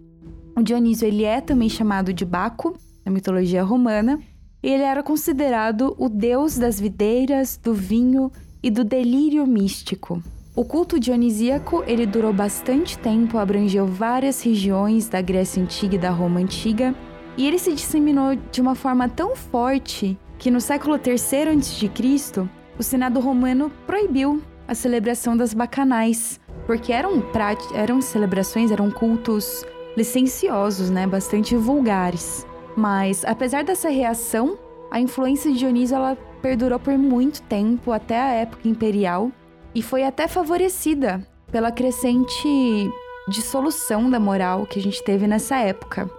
O 0.55 0.61
Dionísio 0.61 1.07
ele 1.07 1.23
é 1.23 1.39
também 1.39 1.69
chamado 1.69 2.11
de 2.11 2.25
Baco 2.25 2.75
na 3.05 3.11
mitologia 3.11 3.63
romana. 3.63 4.19
E 4.61 4.69
ele 4.69 4.83
era 4.83 5.01
considerado 5.01 5.95
o 5.97 6.09
deus 6.09 6.57
das 6.57 6.79
videiras, 6.79 7.57
do 7.57 7.73
vinho 7.73 8.31
e 8.61 8.69
do 8.69 8.83
delírio 8.83 9.45
místico. 9.47 10.21
O 10.55 10.65
culto 10.65 10.99
dionisíaco 10.99 11.83
ele 11.85 12.05
durou 12.05 12.33
bastante 12.33 12.97
tempo, 12.97 13.37
abrangeu 13.37 13.85
várias 13.85 14.41
regiões 14.41 15.07
da 15.07 15.21
Grécia 15.21 15.61
Antiga 15.61 15.95
e 15.95 15.99
da 15.99 16.09
Roma 16.09 16.39
Antiga, 16.39 16.95
e 17.37 17.45
ele 17.45 17.59
se 17.59 17.71
disseminou 17.71 18.35
de 18.51 18.59
uma 18.59 18.73
forma 18.73 19.07
tão 19.07 19.35
forte 19.35 20.17
que 20.39 20.49
no 20.49 20.59
século 20.59 20.95
III 20.95 21.13
a.C., 21.13 22.49
o 22.79 22.83
Senado 22.83 23.19
romano 23.19 23.71
proibiu 23.85 24.41
a 24.67 24.75
celebração 24.75 25.37
das 25.37 25.53
bacanais, 25.53 26.39
porque 26.65 26.91
eram, 26.91 27.23
eram 27.73 28.01
celebrações, 28.01 28.71
eram 28.71 28.91
cultos 28.91 29.65
licenciosos, 29.95 30.89
né, 30.89 31.07
bastante 31.07 31.55
vulgares. 31.55 32.45
Mas 32.75 33.23
apesar 33.25 33.63
dessa 33.63 33.89
reação, 33.89 34.57
a 34.91 34.99
influência 34.99 35.51
de 35.51 35.59
Dionísio 35.59 35.95
ela 35.95 36.17
perdurou 36.41 36.79
por 36.79 36.97
muito 36.97 37.41
tempo, 37.43 37.91
até 37.91 38.19
a 38.19 38.33
época 38.33 38.67
imperial, 38.67 39.31
e 39.73 39.81
foi 39.81 40.03
até 40.03 40.27
favorecida 40.27 41.25
pela 41.51 41.71
crescente 41.71 42.91
dissolução 43.27 44.09
da 44.09 44.19
moral 44.19 44.65
que 44.65 44.79
a 44.79 44.81
gente 44.81 45.03
teve 45.03 45.27
nessa 45.27 45.57
época. 45.57 46.09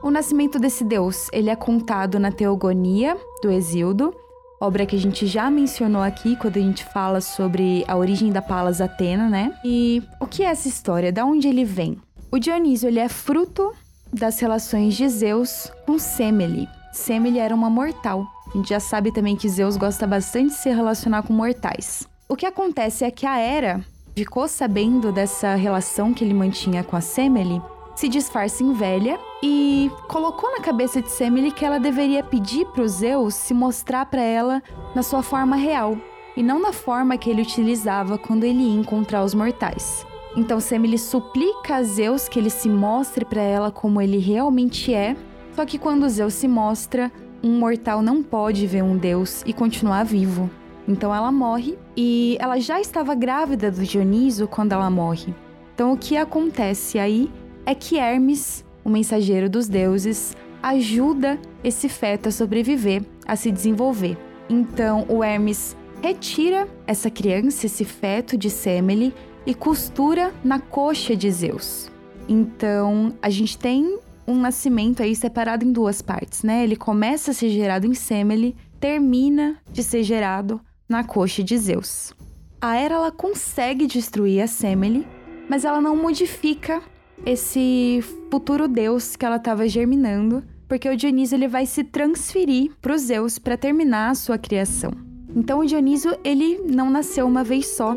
O 0.00 0.10
nascimento 0.10 0.58
desse 0.58 0.84
deus, 0.84 1.28
ele 1.32 1.50
é 1.50 1.56
contado 1.56 2.20
na 2.20 2.30
Teogonia 2.30 3.16
do 3.42 3.50
Exildo, 3.50 4.14
obra 4.60 4.86
que 4.86 4.94
a 4.94 4.98
gente 4.98 5.26
já 5.26 5.50
mencionou 5.50 6.02
aqui 6.02 6.36
quando 6.36 6.56
a 6.56 6.60
gente 6.60 6.84
fala 6.84 7.20
sobre 7.20 7.84
a 7.88 7.96
origem 7.96 8.30
da 8.30 8.40
Palas 8.40 8.80
Atena, 8.80 9.28
né? 9.28 9.52
E 9.64 10.02
o 10.20 10.26
que 10.26 10.44
é 10.44 10.46
essa 10.46 10.68
história? 10.68 11.12
Da 11.12 11.24
onde 11.24 11.48
ele 11.48 11.64
vem? 11.64 11.98
O 12.30 12.38
Dionísio 12.38 12.88
ele 12.88 13.00
é 13.00 13.08
fruto 13.08 13.72
das 14.12 14.38
relações 14.38 14.94
de 14.94 15.08
Zeus 15.08 15.70
com 15.84 15.98
Semele. 15.98 16.68
Semele 16.92 17.38
era 17.38 17.54
uma 17.54 17.68
mortal. 17.68 18.24
A 18.48 18.56
gente 18.56 18.68
já 18.68 18.80
sabe 18.80 19.12
também 19.12 19.36
que 19.36 19.48
Zeus 19.48 19.76
gosta 19.76 20.06
bastante 20.06 20.50
de 20.50 20.54
se 20.54 20.70
relacionar 20.70 21.22
com 21.22 21.32
mortais. 21.32 22.08
O 22.28 22.36
que 22.36 22.46
acontece 22.46 23.04
é 23.04 23.10
que 23.10 23.26
a 23.26 23.38
Hera 23.38 23.84
ficou 24.16 24.46
sabendo 24.46 25.10
dessa 25.12 25.54
relação 25.54 26.14
que 26.14 26.24
ele 26.24 26.34
mantinha 26.34 26.84
com 26.84 26.96
a 26.96 27.00
Semele 27.00 27.60
se 27.98 28.08
disfarça 28.08 28.62
em 28.62 28.72
velha 28.72 29.18
e 29.42 29.90
colocou 30.06 30.52
na 30.52 30.60
cabeça 30.60 31.02
de 31.02 31.10
Semele 31.10 31.50
que 31.50 31.64
ela 31.64 31.80
deveria 31.80 32.22
pedir 32.22 32.64
para 32.66 32.84
o 32.84 32.88
Zeus 32.88 33.34
se 33.34 33.52
mostrar 33.52 34.06
para 34.06 34.22
ela 34.22 34.62
na 34.94 35.02
sua 35.02 35.20
forma 35.20 35.56
real 35.56 35.98
e 36.36 36.42
não 36.42 36.60
na 36.60 36.72
forma 36.72 37.18
que 37.18 37.28
ele 37.28 37.42
utilizava 37.42 38.16
quando 38.16 38.44
ele 38.44 38.62
ia 38.62 38.80
encontrar 38.80 39.24
os 39.24 39.34
mortais. 39.34 40.06
Então 40.36 40.60
Semele 40.60 40.96
suplica 40.96 41.74
a 41.74 41.82
Zeus 41.82 42.28
que 42.28 42.38
ele 42.38 42.50
se 42.50 42.68
mostre 42.68 43.24
para 43.24 43.42
ela 43.42 43.72
como 43.72 44.00
ele 44.00 44.18
realmente 44.18 44.94
é, 44.94 45.16
só 45.56 45.66
que 45.66 45.76
quando 45.76 46.08
Zeus 46.08 46.34
se 46.34 46.46
mostra, 46.46 47.10
um 47.42 47.58
mortal 47.58 48.00
não 48.00 48.22
pode 48.22 48.64
ver 48.64 48.84
um 48.84 48.96
deus 48.96 49.42
e 49.44 49.52
continuar 49.52 50.04
vivo. 50.04 50.48
Então 50.86 51.12
ela 51.12 51.32
morre 51.32 51.76
e 51.96 52.38
ela 52.38 52.60
já 52.60 52.80
estava 52.80 53.16
grávida 53.16 53.72
do 53.72 53.82
Dioniso 53.82 54.46
quando 54.46 54.70
ela 54.70 54.88
morre. 54.88 55.34
Então 55.74 55.92
o 55.92 55.98
que 55.98 56.16
acontece 56.16 56.96
aí 56.96 57.28
é 57.68 57.74
que 57.74 57.98
Hermes, 57.98 58.64
o 58.82 58.88
mensageiro 58.88 59.46
dos 59.50 59.68
deuses, 59.68 60.34
ajuda 60.62 61.38
esse 61.62 61.86
feto 61.86 62.30
a 62.30 62.32
sobreviver, 62.32 63.02
a 63.26 63.36
se 63.36 63.52
desenvolver. 63.52 64.16
Então, 64.48 65.04
o 65.06 65.22
Hermes 65.22 65.76
retira 66.00 66.66
essa 66.86 67.10
criança, 67.10 67.66
esse 67.66 67.84
feto 67.84 68.38
de 68.38 68.48
Semele 68.48 69.12
e 69.44 69.54
costura 69.54 70.32
na 70.42 70.58
coxa 70.58 71.14
de 71.14 71.30
Zeus. 71.30 71.90
Então, 72.26 73.12
a 73.20 73.28
gente 73.28 73.58
tem 73.58 73.98
um 74.26 74.40
nascimento 74.40 75.02
aí 75.02 75.14
separado 75.14 75.62
em 75.62 75.70
duas 75.70 76.00
partes, 76.00 76.42
né? 76.42 76.64
Ele 76.64 76.74
começa 76.74 77.32
a 77.32 77.34
ser 77.34 77.50
gerado 77.50 77.86
em 77.86 77.92
Semele, 77.92 78.56
termina 78.80 79.58
de 79.70 79.82
ser 79.82 80.02
gerado 80.02 80.58
na 80.88 81.04
coxa 81.04 81.44
de 81.44 81.58
Zeus. 81.58 82.14
A 82.62 82.76
Hera 82.76 82.94
ela 82.94 83.12
consegue 83.12 83.86
destruir 83.86 84.40
a 84.40 84.46
Semele, 84.46 85.06
mas 85.50 85.66
ela 85.66 85.82
não 85.82 85.94
modifica 85.94 86.82
esse 87.24 88.02
futuro 88.30 88.68
deus 88.68 89.16
que 89.16 89.24
ela 89.24 89.36
estava 89.36 89.68
germinando, 89.68 90.42
porque 90.68 90.88
o 90.88 90.96
Dionísio 90.96 91.36
ele 91.36 91.48
vai 91.48 91.66
se 91.66 91.82
transferir 91.82 92.72
para 92.80 92.94
os 92.94 93.02
Zeus 93.02 93.38
para 93.38 93.56
terminar 93.56 94.10
a 94.10 94.14
sua 94.14 94.38
criação. 94.38 94.90
Então 95.34 95.60
o 95.60 95.66
Dionísio 95.66 96.16
ele 96.24 96.60
não 96.64 96.90
nasceu 96.90 97.26
uma 97.26 97.44
vez 97.44 97.66
só. 97.68 97.96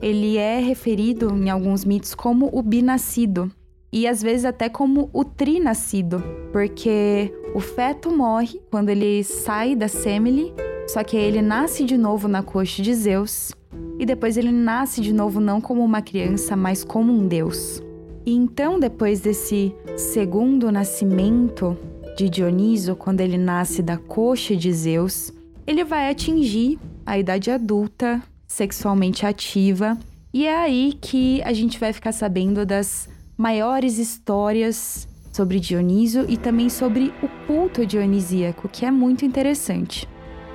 Ele 0.00 0.36
é 0.36 0.58
referido 0.58 1.34
em 1.36 1.50
alguns 1.50 1.84
mitos 1.84 2.14
como 2.14 2.48
o 2.52 2.62
binascido 2.62 3.50
e 3.92 4.06
às 4.06 4.22
vezes 4.22 4.44
até 4.44 4.68
como 4.68 5.10
o 5.12 5.24
trinascido, 5.24 6.22
porque 6.52 7.32
o 7.54 7.60
feto 7.60 8.10
morre 8.10 8.60
quando 8.70 8.88
ele 8.88 9.24
sai 9.24 9.74
da 9.74 9.88
semele, 9.88 10.52
só 10.86 11.02
que 11.02 11.16
ele 11.16 11.42
nasce 11.42 11.84
de 11.84 11.96
novo 11.96 12.28
na 12.28 12.42
coxa 12.42 12.82
de 12.82 12.94
Zeus 12.94 13.52
e 13.98 14.06
depois 14.06 14.36
ele 14.36 14.52
nasce 14.52 15.00
de 15.00 15.12
novo 15.12 15.40
não 15.40 15.60
como 15.60 15.84
uma 15.84 16.00
criança, 16.00 16.56
mas 16.56 16.84
como 16.84 17.12
um 17.12 17.26
deus. 17.26 17.82
E 18.24 18.32
então, 18.34 18.78
depois 18.78 19.20
desse 19.20 19.74
segundo 19.96 20.70
nascimento 20.70 21.76
de 22.16 22.28
Dioniso, 22.28 22.94
quando 22.94 23.20
ele 23.20 23.38
nasce 23.38 23.82
da 23.82 23.96
coxa 23.96 24.54
de 24.54 24.72
Zeus, 24.72 25.32
ele 25.66 25.84
vai 25.84 26.10
atingir 26.10 26.78
a 27.06 27.18
idade 27.18 27.50
adulta, 27.50 28.22
sexualmente 28.46 29.24
ativa, 29.24 29.98
e 30.32 30.46
é 30.46 30.56
aí 30.56 30.96
que 31.00 31.42
a 31.42 31.52
gente 31.52 31.78
vai 31.78 31.92
ficar 31.92 32.12
sabendo 32.12 32.66
das 32.66 33.08
maiores 33.36 33.98
histórias 33.98 35.08
sobre 35.32 35.58
Dioniso 35.58 36.26
e 36.28 36.36
também 36.36 36.68
sobre 36.68 37.12
o 37.22 37.28
culto 37.46 37.86
dionisíaco, 37.86 38.68
que 38.68 38.84
é 38.84 38.90
muito 38.90 39.24
interessante. 39.24 40.06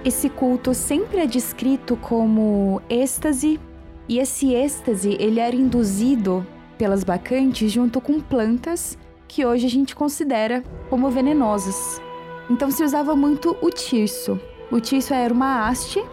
Esse 0.03 0.29
culto 0.29 0.73
sempre 0.73 1.19
é 1.19 1.25
descrito 1.25 1.97
como 1.97 2.79
êxtase, 2.89 3.59
e 4.07 4.19
esse 4.19 4.53
êxtase 4.53 5.17
ele 5.19 5.39
era 5.39 5.55
induzido 5.55 6.45
pelas 6.77 7.03
bacantes 7.03 7.71
junto 7.71 7.99
com 7.99 8.19
plantas 8.19 8.97
que 9.27 9.45
hoje 9.45 9.65
a 9.65 9.69
gente 9.69 9.95
considera 9.95 10.63
como 10.89 11.09
venenosas. 11.09 12.01
Então 12.49 12.69
se 12.69 12.83
usava 12.83 13.15
muito 13.15 13.57
o 13.61 13.69
tirso. 13.69 14.39
O 14.71 14.79
tirso 14.79 15.13
era 15.13 15.33
uma 15.33 15.67
haste 15.67 16.03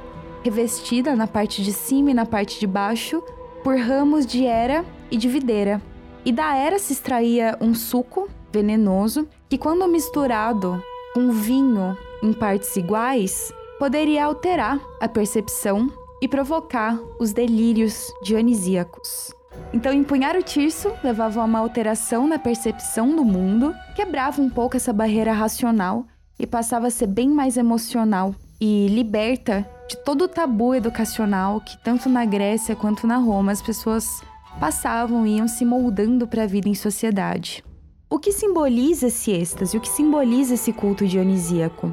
revestida 0.42 1.14
na 1.14 1.26
parte 1.26 1.62
de 1.62 1.72
cima 1.72 2.10
e 2.10 2.14
na 2.14 2.26
parte 2.26 2.58
de 2.58 2.66
baixo 2.66 3.22
por 3.62 3.76
ramos 3.78 4.26
de 4.26 4.44
era 4.44 4.84
e 5.10 5.16
de 5.16 5.28
videira. 5.28 5.80
E 6.24 6.32
da 6.32 6.56
era 6.56 6.78
se 6.78 6.92
extraía 6.92 7.56
um 7.60 7.74
suco 7.74 8.28
venenoso 8.52 9.28
que, 9.48 9.58
quando 9.58 9.88
misturado 9.88 10.82
com 11.14 11.30
vinho 11.30 11.96
em 12.22 12.32
partes 12.32 12.76
iguais, 12.76 13.52
poderia 13.78 14.24
alterar 14.24 14.80
a 15.00 15.08
percepção 15.08 15.90
e 16.20 16.28
provocar 16.28 16.98
os 17.18 17.32
delírios 17.32 18.12
dionisíacos. 18.22 19.34
Então, 19.72 19.92
empunhar 19.92 20.36
o 20.36 20.42
tirso 20.42 20.92
levava 21.02 21.40
a 21.40 21.44
uma 21.44 21.58
alteração 21.58 22.26
na 22.26 22.38
percepção 22.38 23.14
do 23.14 23.24
mundo, 23.24 23.74
quebrava 23.94 24.40
um 24.40 24.50
pouco 24.50 24.76
essa 24.76 24.92
barreira 24.92 25.32
racional 25.32 26.06
e 26.38 26.46
passava 26.46 26.88
a 26.88 26.90
ser 26.90 27.06
bem 27.06 27.28
mais 27.28 27.56
emocional 27.56 28.34
e 28.60 28.86
liberta 28.88 29.66
de 29.88 29.96
todo 29.96 30.22
o 30.22 30.28
tabu 30.28 30.74
educacional 30.74 31.60
que 31.60 31.76
tanto 31.78 32.08
na 32.08 32.24
Grécia 32.24 32.76
quanto 32.76 33.06
na 33.06 33.16
Roma 33.16 33.52
as 33.52 33.62
pessoas 33.62 34.22
passavam 34.60 35.26
e 35.26 35.36
iam 35.38 35.48
se 35.48 35.64
moldando 35.64 36.26
para 36.26 36.44
a 36.44 36.46
vida 36.46 36.68
em 36.68 36.74
sociedade. 36.74 37.64
O 38.08 38.18
que 38.18 38.30
simboliza 38.30 39.06
esse 39.06 39.32
êxtase? 39.32 39.76
O 39.76 39.80
que 39.80 39.88
simboliza 39.88 40.54
esse 40.54 40.72
culto 40.72 41.06
dionisíaco? 41.06 41.92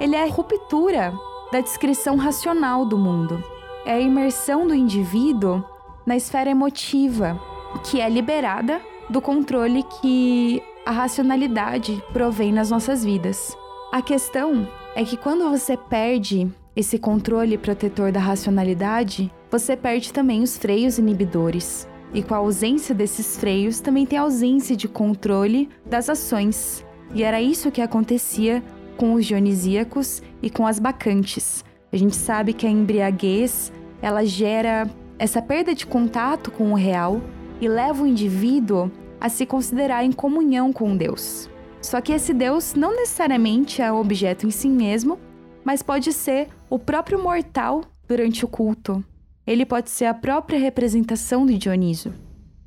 Ele 0.00 0.16
é 0.16 0.24
a 0.24 0.30
ruptura 0.30 1.12
da 1.52 1.60
descrição 1.60 2.16
racional 2.16 2.84
do 2.84 2.98
mundo. 2.98 3.42
É 3.86 3.92
a 3.92 4.00
imersão 4.00 4.66
do 4.66 4.74
indivíduo 4.74 5.64
na 6.06 6.16
esfera 6.16 6.50
emotiva, 6.50 7.40
que 7.84 8.00
é 8.00 8.08
liberada 8.08 8.80
do 9.08 9.20
controle 9.20 9.82
que 10.00 10.62
a 10.86 10.90
racionalidade 10.90 12.02
provém 12.12 12.52
nas 12.52 12.70
nossas 12.70 13.04
vidas. 13.04 13.56
A 13.92 14.00
questão 14.00 14.68
é 14.94 15.04
que 15.04 15.16
quando 15.16 15.48
você 15.50 15.76
perde 15.76 16.48
esse 16.74 16.98
controle 16.98 17.58
protetor 17.58 18.12
da 18.12 18.20
racionalidade, 18.20 19.32
você 19.50 19.76
perde 19.76 20.12
também 20.12 20.42
os 20.42 20.56
freios 20.56 20.98
inibidores. 20.98 21.88
E 22.12 22.22
com 22.22 22.34
a 22.34 22.38
ausência 22.38 22.94
desses 22.94 23.36
freios, 23.36 23.80
também 23.80 24.06
tem 24.06 24.18
a 24.18 24.22
ausência 24.22 24.76
de 24.76 24.88
controle 24.88 25.68
das 25.86 26.08
ações. 26.08 26.84
E 27.14 27.22
era 27.22 27.40
isso 27.40 27.70
que 27.70 27.80
acontecia 27.80 28.62
com 28.96 29.14
os 29.14 29.26
dionisíacos 29.26 30.22
e 30.42 30.50
com 30.50 30.66
as 30.66 30.78
bacantes. 30.78 31.64
A 31.92 31.96
gente 31.96 32.14
sabe 32.14 32.52
que 32.52 32.66
a 32.66 32.70
embriaguez, 32.70 33.72
ela 34.00 34.24
gera 34.24 34.88
essa 35.20 35.42
perda 35.42 35.74
de 35.74 35.86
contato 35.86 36.50
com 36.50 36.72
o 36.72 36.74
real 36.74 37.20
e 37.60 37.68
leva 37.68 38.02
o 38.02 38.06
indivíduo 38.06 38.90
a 39.20 39.28
se 39.28 39.44
considerar 39.44 40.02
em 40.02 40.12
comunhão 40.12 40.72
com 40.72 40.96
Deus. 40.96 41.46
Só 41.82 42.00
que 42.00 42.10
esse 42.10 42.32
Deus 42.32 42.72
não 42.72 42.96
necessariamente 42.96 43.82
é 43.82 43.92
o 43.92 44.00
objeto 44.00 44.46
em 44.46 44.50
si 44.50 44.66
mesmo, 44.66 45.18
mas 45.62 45.82
pode 45.82 46.10
ser 46.14 46.48
o 46.70 46.78
próprio 46.78 47.22
mortal 47.22 47.82
durante 48.08 48.46
o 48.46 48.48
culto. 48.48 49.04
Ele 49.46 49.66
pode 49.66 49.90
ser 49.90 50.06
a 50.06 50.14
própria 50.14 50.58
representação 50.58 51.44
de 51.44 51.58
Dioniso. 51.58 52.14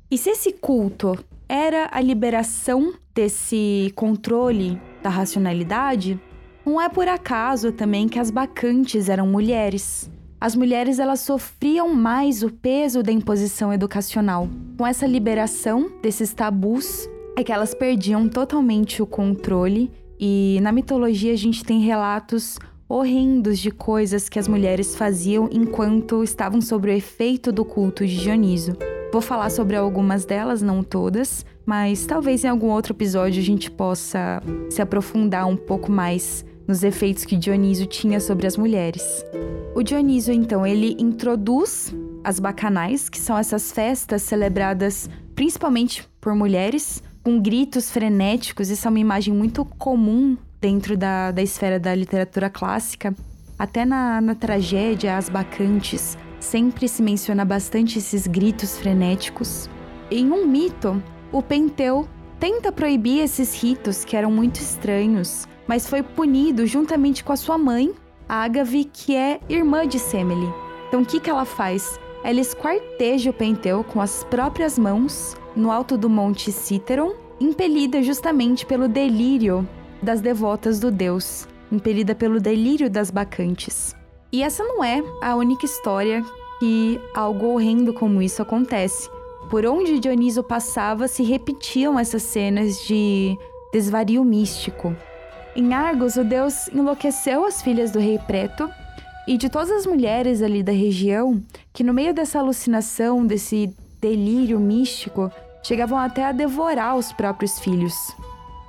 E 0.08 0.16
se 0.16 0.30
esse 0.30 0.52
culto 0.52 1.18
era 1.48 1.88
a 1.90 2.00
liberação 2.00 2.94
desse 3.12 3.92
controle 3.96 4.80
da 5.02 5.10
racionalidade, 5.10 6.20
não 6.64 6.80
é 6.80 6.88
por 6.88 7.08
acaso 7.08 7.72
também 7.72 8.08
que 8.08 8.20
as 8.20 8.30
bacantes 8.30 9.08
eram 9.08 9.26
mulheres 9.26 10.08
as 10.44 10.54
mulheres 10.54 10.98
elas 10.98 11.20
sofriam 11.20 11.94
mais 11.94 12.42
o 12.42 12.50
peso 12.50 13.02
da 13.02 13.10
imposição 13.10 13.72
educacional. 13.72 14.46
Com 14.76 14.86
essa 14.86 15.06
liberação 15.06 15.90
desses 16.02 16.34
tabus, 16.34 17.08
é 17.34 17.42
que 17.42 17.50
elas 17.50 17.72
perdiam 17.72 18.28
totalmente 18.28 19.00
o 19.00 19.06
controle 19.06 19.90
e 20.20 20.58
na 20.60 20.70
mitologia 20.70 21.32
a 21.32 21.36
gente 21.36 21.64
tem 21.64 21.80
relatos 21.80 22.58
horrendos 22.86 23.58
de 23.58 23.70
coisas 23.70 24.28
que 24.28 24.38
as 24.38 24.46
mulheres 24.46 24.94
faziam 24.94 25.48
enquanto 25.50 26.22
estavam 26.22 26.60
sob 26.60 26.90
o 26.90 26.92
efeito 26.92 27.50
do 27.50 27.64
culto 27.64 28.06
de 28.06 28.14
Dioniso. 28.14 28.76
Vou 29.10 29.22
falar 29.22 29.48
sobre 29.48 29.76
algumas 29.76 30.26
delas, 30.26 30.60
não 30.60 30.82
todas, 30.82 31.46
mas 31.64 32.04
talvez 32.04 32.44
em 32.44 32.48
algum 32.48 32.68
outro 32.68 32.92
episódio 32.92 33.40
a 33.40 33.44
gente 33.46 33.70
possa 33.70 34.42
se 34.68 34.82
aprofundar 34.82 35.46
um 35.46 35.56
pouco 35.56 35.90
mais 35.90 36.44
nos 36.66 36.82
efeitos 36.82 37.24
que 37.24 37.36
Dioniso 37.36 37.86
tinha 37.86 38.20
sobre 38.20 38.46
as 38.46 38.56
mulheres. 38.56 39.24
O 39.74 39.82
Dioniso, 39.82 40.32
então, 40.32 40.66
ele 40.66 40.96
introduz 40.98 41.94
as 42.22 42.38
bacanais, 42.40 43.08
que 43.08 43.18
são 43.18 43.36
essas 43.36 43.70
festas 43.72 44.22
celebradas 44.22 45.08
principalmente 45.34 46.08
por 46.20 46.34
mulheres, 46.34 47.02
com 47.22 47.40
gritos 47.40 47.90
frenéticos. 47.90 48.70
Isso 48.70 48.86
é 48.86 48.90
uma 48.90 49.00
imagem 49.00 49.34
muito 49.34 49.64
comum 49.64 50.36
dentro 50.60 50.96
da, 50.96 51.30
da 51.30 51.42
esfera 51.42 51.78
da 51.78 51.94
literatura 51.94 52.48
clássica. 52.48 53.14
Até 53.58 53.84
na, 53.84 54.20
na 54.20 54.34
tragédia, 54.34 55.16
As 55.16 55.28
Bacantes, 55.28 56.16
sempre 56.40 56.88
se 56.88 57.02
menciona 57.02 57.44
bastante 57.44 57.98
esses 57.98 58.26
gritos 58.26 58.78
frenéticos. 58.78 59.68
Em 60.10 60.30
um 60.30 60.46
mito, 60.46 61.02
o 61.32 61.42
Penteu 61.42 62.08
tenta 62.38 62.70
proibir 62.70 63.20
esses 63.20 63.54
ritos 63.60 64.04
que 64.04 64.16
eram 64.16 64.30
muito 64.30 64.56
estranhos, 64.56 65.48
mas 65.66 65.88
foi 65.88 66.02
punido 66.02 66.66
juntamente 66.66 67.22
com 67.24 67.32
a 67.32 67.36
sua 67.36 67.58
mãe, 67.58 67.92
Ágave, 68.28 68.84
que 68.84 69.14
é 69.14 69.40
irmã 69.48 69.86
de 69.86 69.98
Semele. 69.98 70.52
Então 70.88 71.02
o 71.02 71.06
que, 71.06 71.20
que 71.20 71.30
ela 71.30 71.44
faz? 71.44 71.98
Ela 72.22 72.40
esquarteja 72.40 73.30
o 73.30 73.32
Penteu 73.32 73.84
com 73.84 74.00
as 74.00 74.24
próprias 74.24 74.78
mãos 74.78 75.36
no 75.54 75.70
alto 75.70 75.96
do 75.96 76.08
monte 76.08 76.50
Cíteron, 76.50 77.14
impelida 77.40 78.02
justamente 78.02 78.64
pelo 78.64 78.88
delírio 78.88 79.68
das 80.02 80.20
devotas 80.20 80.78
do 80.80 80.90
deus, 80.90 81.46
impelida 81.70 82.14
pelo 82.14 82.40
delírio 82.40 82.90
das 82.90 83.10
bacantes. 83.10 83.94
E 84.32 84.42
essa 84.42 84.64
não 84.64 84.82
é 84.82 85.02
a 85.22 85.36
única 85.36 85.64
história 85.64 86.24
que 86.58 87.00
algo 87.14 87.46
horrendo 87.48 87.92
como 87.92 88.22
isso 88.22 88.42
acontece. 88.42 89.08
Por 89.50 89.66
onde 89.66 90.00
Dioniso 90.00 90.42
passava 90.42 91.06
se 91.06 91.22
repetiam 91.22 91.98
essas 91.98 92.22
cenas 92.22 92.78
de 92.86 93.36
desvario 93.72 94.24
místico. 94.24 94.96
Em 95.56 95.72
Argos, 95.72 96.16
o 96.16 96.24
deus 96.24 96.66
enlouqueceu 96.68 97.44
as 97.44 97.62
filhas 97.62 97.92
do 97.92 98.00
rei 98.00 98.18
Preto 98.18 98.68
e 99.26 99.36
de 99.36 99.48
todas 99.48 99.70
as 99.70 99.86
mulheres 99.86 100.42
ali 100.42 100.62
da 100.62 100.72
região, 100.72 101.40
que 101.72 101.84
no 101.84 101.94
meio 101.94 102.12
dessa 102.12 102.40
alucinação, 102.40 103.24
desse 103.24 103.72
delírio 104.00 104.58
místico, 104.58 105.30
chegavam 105.62 105.96
até 105.96 106.24
a 106.24 106.32
devorar 106.32 106.96
os 106.96 107.12
próprios 107.12 107.60
filhos. 107.60 107.94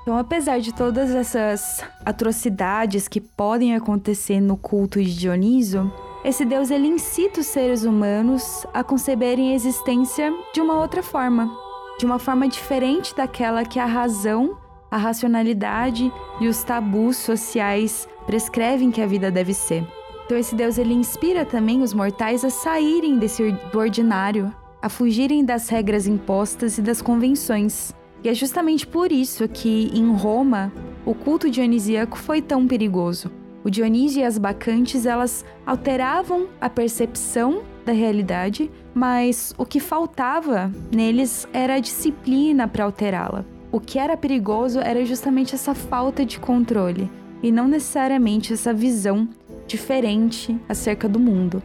Então, 0.04 0.16
apesar 0.16 0.60
de 0.60 0.72
todas 0.72 1.10
essas 1.10 1.84
atrocidades 2.06 3.08
que 3.08 3.20
podem 3.20 3.76
acontecer 3.76 4.40
no 4.40 4.56
culto 4.56 5.04
de 5.04 5.18
Dioniso, 5.18 5.92
esse 6.24 6.46
deus 6.46 6.70
ele 6.70 6.88
incita 6.88 7.40
os 7.40 7.48
seres 7.48 7.84
humanos 7.84 8.66
a 8.72 8.84
conceberem 8.84 9.52
a 9.52 9.56
existência 9.56 10.32
de 10.54 10.62
uma 10.62 10.80
outra 10.80 11.02
forma, 11.02 11.52
de 11.98 12.06
uma 12.06 12.20
forma 12.20 12.48
diferente 12.48 13.16
daquela 13.16 13.66
que 13.66 13.80
a 13.80 13.86
razão, 13.88 14.56
a 14.90 14.98
racionalidade 14.98 16.12
e 16.40 16.48
os 16.48 16.64
tabus 16.64 17.18
sociais 17.18 18.08
prescrevem 18.26 18.92
que 18.92 19.02
a 19.02 19.08
vida 19.08 19.32
deve 19.32 19.54
ser. 19.54 19.86
Então 20.26 20.38
esse 20.38 20.56
Deus 20.56 20.78
ele 20.78 20.94
inspira 20.94 21.46
também 21.46 21.82
os 21.82 21.94
mortais 21.94 22.44
a 22.44 22.50
saírem 22.50 23.20
desse 23.20 23.52
do 23.72 23.78
ordinário, 23.80 24.54
a 24.82 24.90
fugirem 24.90 25.46
das 25.46 25.70
regras 25.70 26.08
impostas 26.08 26.78
e 26.78 26.82
das 26.82 27.02
convenções. 27.02 27.94
E 28.24 28.30
é 28.30 28.34
justamente 28.34 28.88
por 28.88 29.12
isso 29.12 29.48
que 29.48 29.92
em 29.94 30.12
Roma 30.14 30.72
o 31.06 31.14
culto 31.14 31.50
dionisíaco 31.50 32.18
foi 32.18 32.42
tão 32.42 32.68
perigoso. 32.68 33.32
O 33.64 33.70
Dionísio 33.70 34.22
e 34.22 34.24
as 34.24 34.38
bacantes 34.38 35.06
elas 35.08 35.44
alteravam 35.66 36.48
a 36.62 36.70
percepção 36.70 37.64
da 37.84 37.92
realidade, 37.92 38.70
mas 38.94 39.54
o 39.58 39.66
que 39.66 39.80
faltava 39.80 40.72
neles 40.92 41.48
era 41.52 41.76
a 41.76 41.80
disciplina 41.80 42.68
para 42.68 42.84
alterá-la. 42.84 43.46
O 43.72 43.80
que 43.80 44.00
era 44.00 44.16
perigoso 44.16 44.80
era 44.80 45.06
justamente 45.06 45.56
essa 45.56 45.74
falta 45.74 46.26
de 46.26 46.40
controle 46.40 47.10
e 47.42 47.52
não 47.52 47.68
necessariamente 47.68 48.54
essa 48.54 48.74
visão 48.74 49.28
diferente 49.68 50.60
acerca 50.70 51.08
do 51.10 51.20
mundo. 51.20 51.62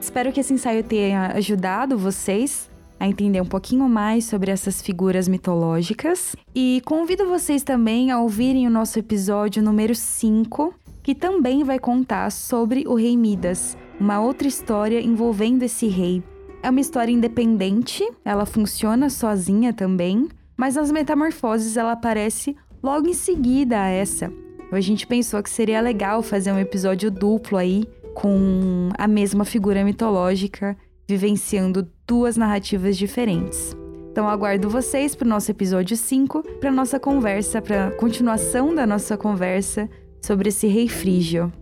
Espero 0.00 0.32
que 0.32 0.40
esse 0.40 0.54
ensaio 0.54 0.84
tenha 0.84 1.32
ajudado 1.34 1.98
vocês 1.98 2.70
a 2.98 3.06
entender 3.06 3.40
um 3.40 3.46
pouquinho 3.46 3.88
mais 3.88 4.24
sobre 4.24 4.50
essas 4.50 4.80
figuras 4.80 5.28
mitológicas 5.28 6.34
e 6.54 6.80
convido 6.84 7.26
vocês 7.26 7.62
também 7.62 8.10
a 8.10 8.20
ouvirem 8.20 8.66
o 8.66 8.70
nosso 8.70 8.98
episódio 8.98 9.62
número 9.62 9.94
5, 9.94 10.74
que 11.02 11.14
também 11.14 11.62
vai 11.62 11.78
contar 11.78 12.30
sobre 12.30 12.84
o 12.86 12.94
rei 12.94 13.16
Midas, 13.16 13.76
uma 14.00 14.20
outra 14.20 14.48
história 14.48 15.00
envolvendo 15.00 15.62
esse 15.62 15.86
rei. 15.86 16.22
É 16.62 16.70
uma 16.70 16.80
história 16.80 17.12
independente, 17.12 18.08
ela 18.24 18.46
funciona 18.46 19.10
sozinha 19.10 19.72
também, 19.72 20.28
mas 20.56 20.76
nas 20.76 20.90
metamorfoses 20.90 21.76
ela 21.76 21.92
aparece 21.92 22.56
logo 22.82 23.08
em 23.08 23.14
seguida 23.14 23.80
a 23.80 23.88
essa, 23.88 24.32
a 24.72 24.80
gente 24.80 25.06
pensou 25.06 25.42
que 25.42 25.50
seria 25.50 25.80
legal 25.80 26.22
fazer 26.22 26.52
um 26.52 26.58
episódio 26.58 27.10
duplo 27.10 27.56
aí 27.56 27.84
com 28.14 28.90
a 28.98 29.06
mesma 29.06 29.44
figura 29.44 29.84
mitológica 29.84 30.76
vivenciando 31.08 31.88
duas 32.06 32.36
narrativas 32.36 32.96
diferentes. 32.96 33.76
Então 34.10 34.28
aguardo 34.28 34.68
vocês 34.68 35.14
para 35.14 35.26
o 35.26 35.28
nosso 35.28 35.50
episódio 35.50 35.96
5, 35.96 36.42
para 36.58 36.72
nossa 36.72 36.98
conversa, 36.98 37.62
para 37.62 37.92
continuação 37.92 38.74
da 38.74 38.86
nossa 38.86 39.16
conversa 39.16 39.88
sobre 40.20 40.48
esse 40.48 40.66
rei 40.66 40.88
frígio. 40.88 41.52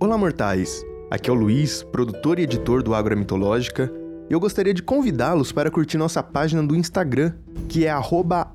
Olá, 0.00 0.16
mortais! 0.16 0.82
Aqui 1.10 1.28
é 1.28 1.32
o 1.32 1.36
Luiz, 1.36 1.82
produtor 1.82 2.38
e 2.38 2.42
editor 2.42 2.82
do 2.82 2.94
Agro 2.94 3.16
Mitológica, 3.16 3.92
eu 4.30 4.38
gostaria 4.38 4.74
de 4.74 4.82
convidá-los 4.82 5.52
para 5.52 5.70
curtir 5.70 5.96
nossa 5.96 6.22
página 6.22 6.62
do 6.62 6.76
Instagram, 6.76 7.32
que 7.68 7.86
é 7.86 7.94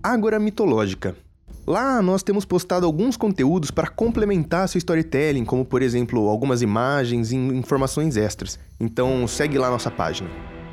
agoramitológica. 0.03 1.15
Lá 1.65 2.01
nós 2.01 2.21
temos 2.21 2.43
postado 2.43 2.85
alguns 2.85 3.15
conteúdos 3.15 3.71
para 3.71 3.87
complementar 3.87 4.67
seu 4.67 4.77
storytelling, 4.77 5.45
como 5.45 5.63
por 5.63 5.81
exemplo 5.81 6.27
algumas 6.27 6.61
imagens 6.61 7.31
e 7.31 7.35
informações 7.35 8.17
extras. 8.17 8.59
Então 8.79 9.25
segue 9.27 9.57
lá 9.57 9.69
nossa 9.69 9.89
página. 9.89 10.29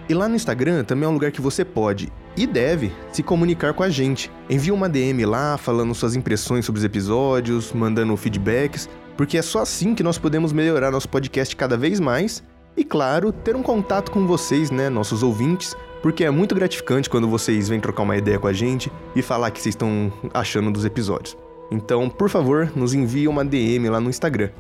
E 0.09 0.15
lá 0.15 0.29
no 0.29 0.35
Instagram 0.35 0.83
também 0.83 1.07
é 1.07 1.09
um 1.09 1.15
lugar 1.15 1.31
que 1.31 1.41
você 1.41 1.65
pode 1.65 2.13
e 2.37 2.45
deve 2.45 2.93
se 3.13 3.23
comunicar 3.23 3.73
com 3.73 3.85
a 3.85 3.89
gente. 3.89 4.31
Envie 4.51 4.73
uma 4.73 4.89
DM 4.89 5.25
lá 5.25 5.57
falando 5.57 5.95
suas 5.95 6.17
impressões 6.17 6.67
sobre 6.67 6.81
os 6.81 6.85
episódios, 6.85 7.73
mandando 7.73 8.17
feedbacks, 8.17 8.89
porque 9.17 9.39
é 9.39 9.43
só 9.43 9.61
assim 9.61 9.95
que 9.95 10.03
nós 10.03 10.19
podemos 10.19 10.53
melhorar 10.53 10.91
nosso 10.91 11.09
podcast 11.09 11.55
cada 11.55 11.77
vez 11.77 12.01
mais 12.01 12.43
e, 12.77 12.85
claro, 12.85 13.33
ter 13.33 13.57
um 13.57 13.63
contato 13.63 14.11
com 14.11 14.27
vocês, 14.27 14.71
né, 14.71 14.89
nossos 14.89 15.23
ouvintes, 15.23 15.77
porque 16.03 16.25
é 16.25 16.31
muito 16.31 16.55
gratificante 16.55 17.11
quando 17.11 17.29
vocês 17.29 17.69
vêm 17.69 17.81
trocar 17.81 18.03
uma 18.03 18.17
ideia 18.17 18.39
com 18.39 18.47
a 18.47 18.53
gente 18.53 18.93
e 19.15 19.23
falar 19.23 19.51
que 19.51 19.61
vocês 19.61 19.75
estão 19.75 20.13
achando 20.33 20.71
dos 20.71 20.85
episódios. 20.85 21.37
Então, 21.71 22.09
por 22.09 22.29
favor, 22.29 22.71
nos 22.75 22.95
envie 22.95 23.29
uma 23.29 23.45
DM 23.45 23.89
lá 23.89 24.01
no 24.01 24.11
Instagram. 24.11 24.51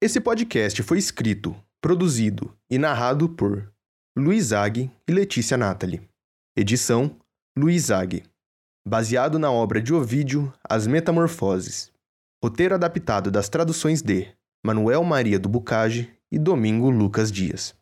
Esse 0.00 0.18
podcast 0.18 0.82
foi 0.82 0.96
escrito, 0.96 1.54
produzido 1.78 2.56
e 2.70 2.78
narrado 2.78 3.28
por 3.28 3.70
Luiz 4.16 4.46
Zag 4.46 4.90
e 5.06 5.12
Letícia 5.12 5.58
Natali. 5.58 6.00
Edição 6.56 7.16
Luiz 7.56 7.84
Zag. 7.84 8.22
Baseado 8.86 9.38
na 9.38 9.52
obra 9.52 9.80
de 9.80 9.92
Ovídio 9.92 10.50
As 10.66 10.86
Metamorfoses. 10.86 11.92
Roteiro 12.42 12.74
adaptado 12.74 13.30
das 13.30 13.50
traduções 13.50 14.00
de 14.00 14.32
Manuel 14.64 15.02
Maria 15.02 15.40
do 15.40 15.48
Bucage 15.48 16.08
e 16.30 16.38
Domingo 16.38 16.88
Lucas 16.88 17.32
Dias. 17.32 17.74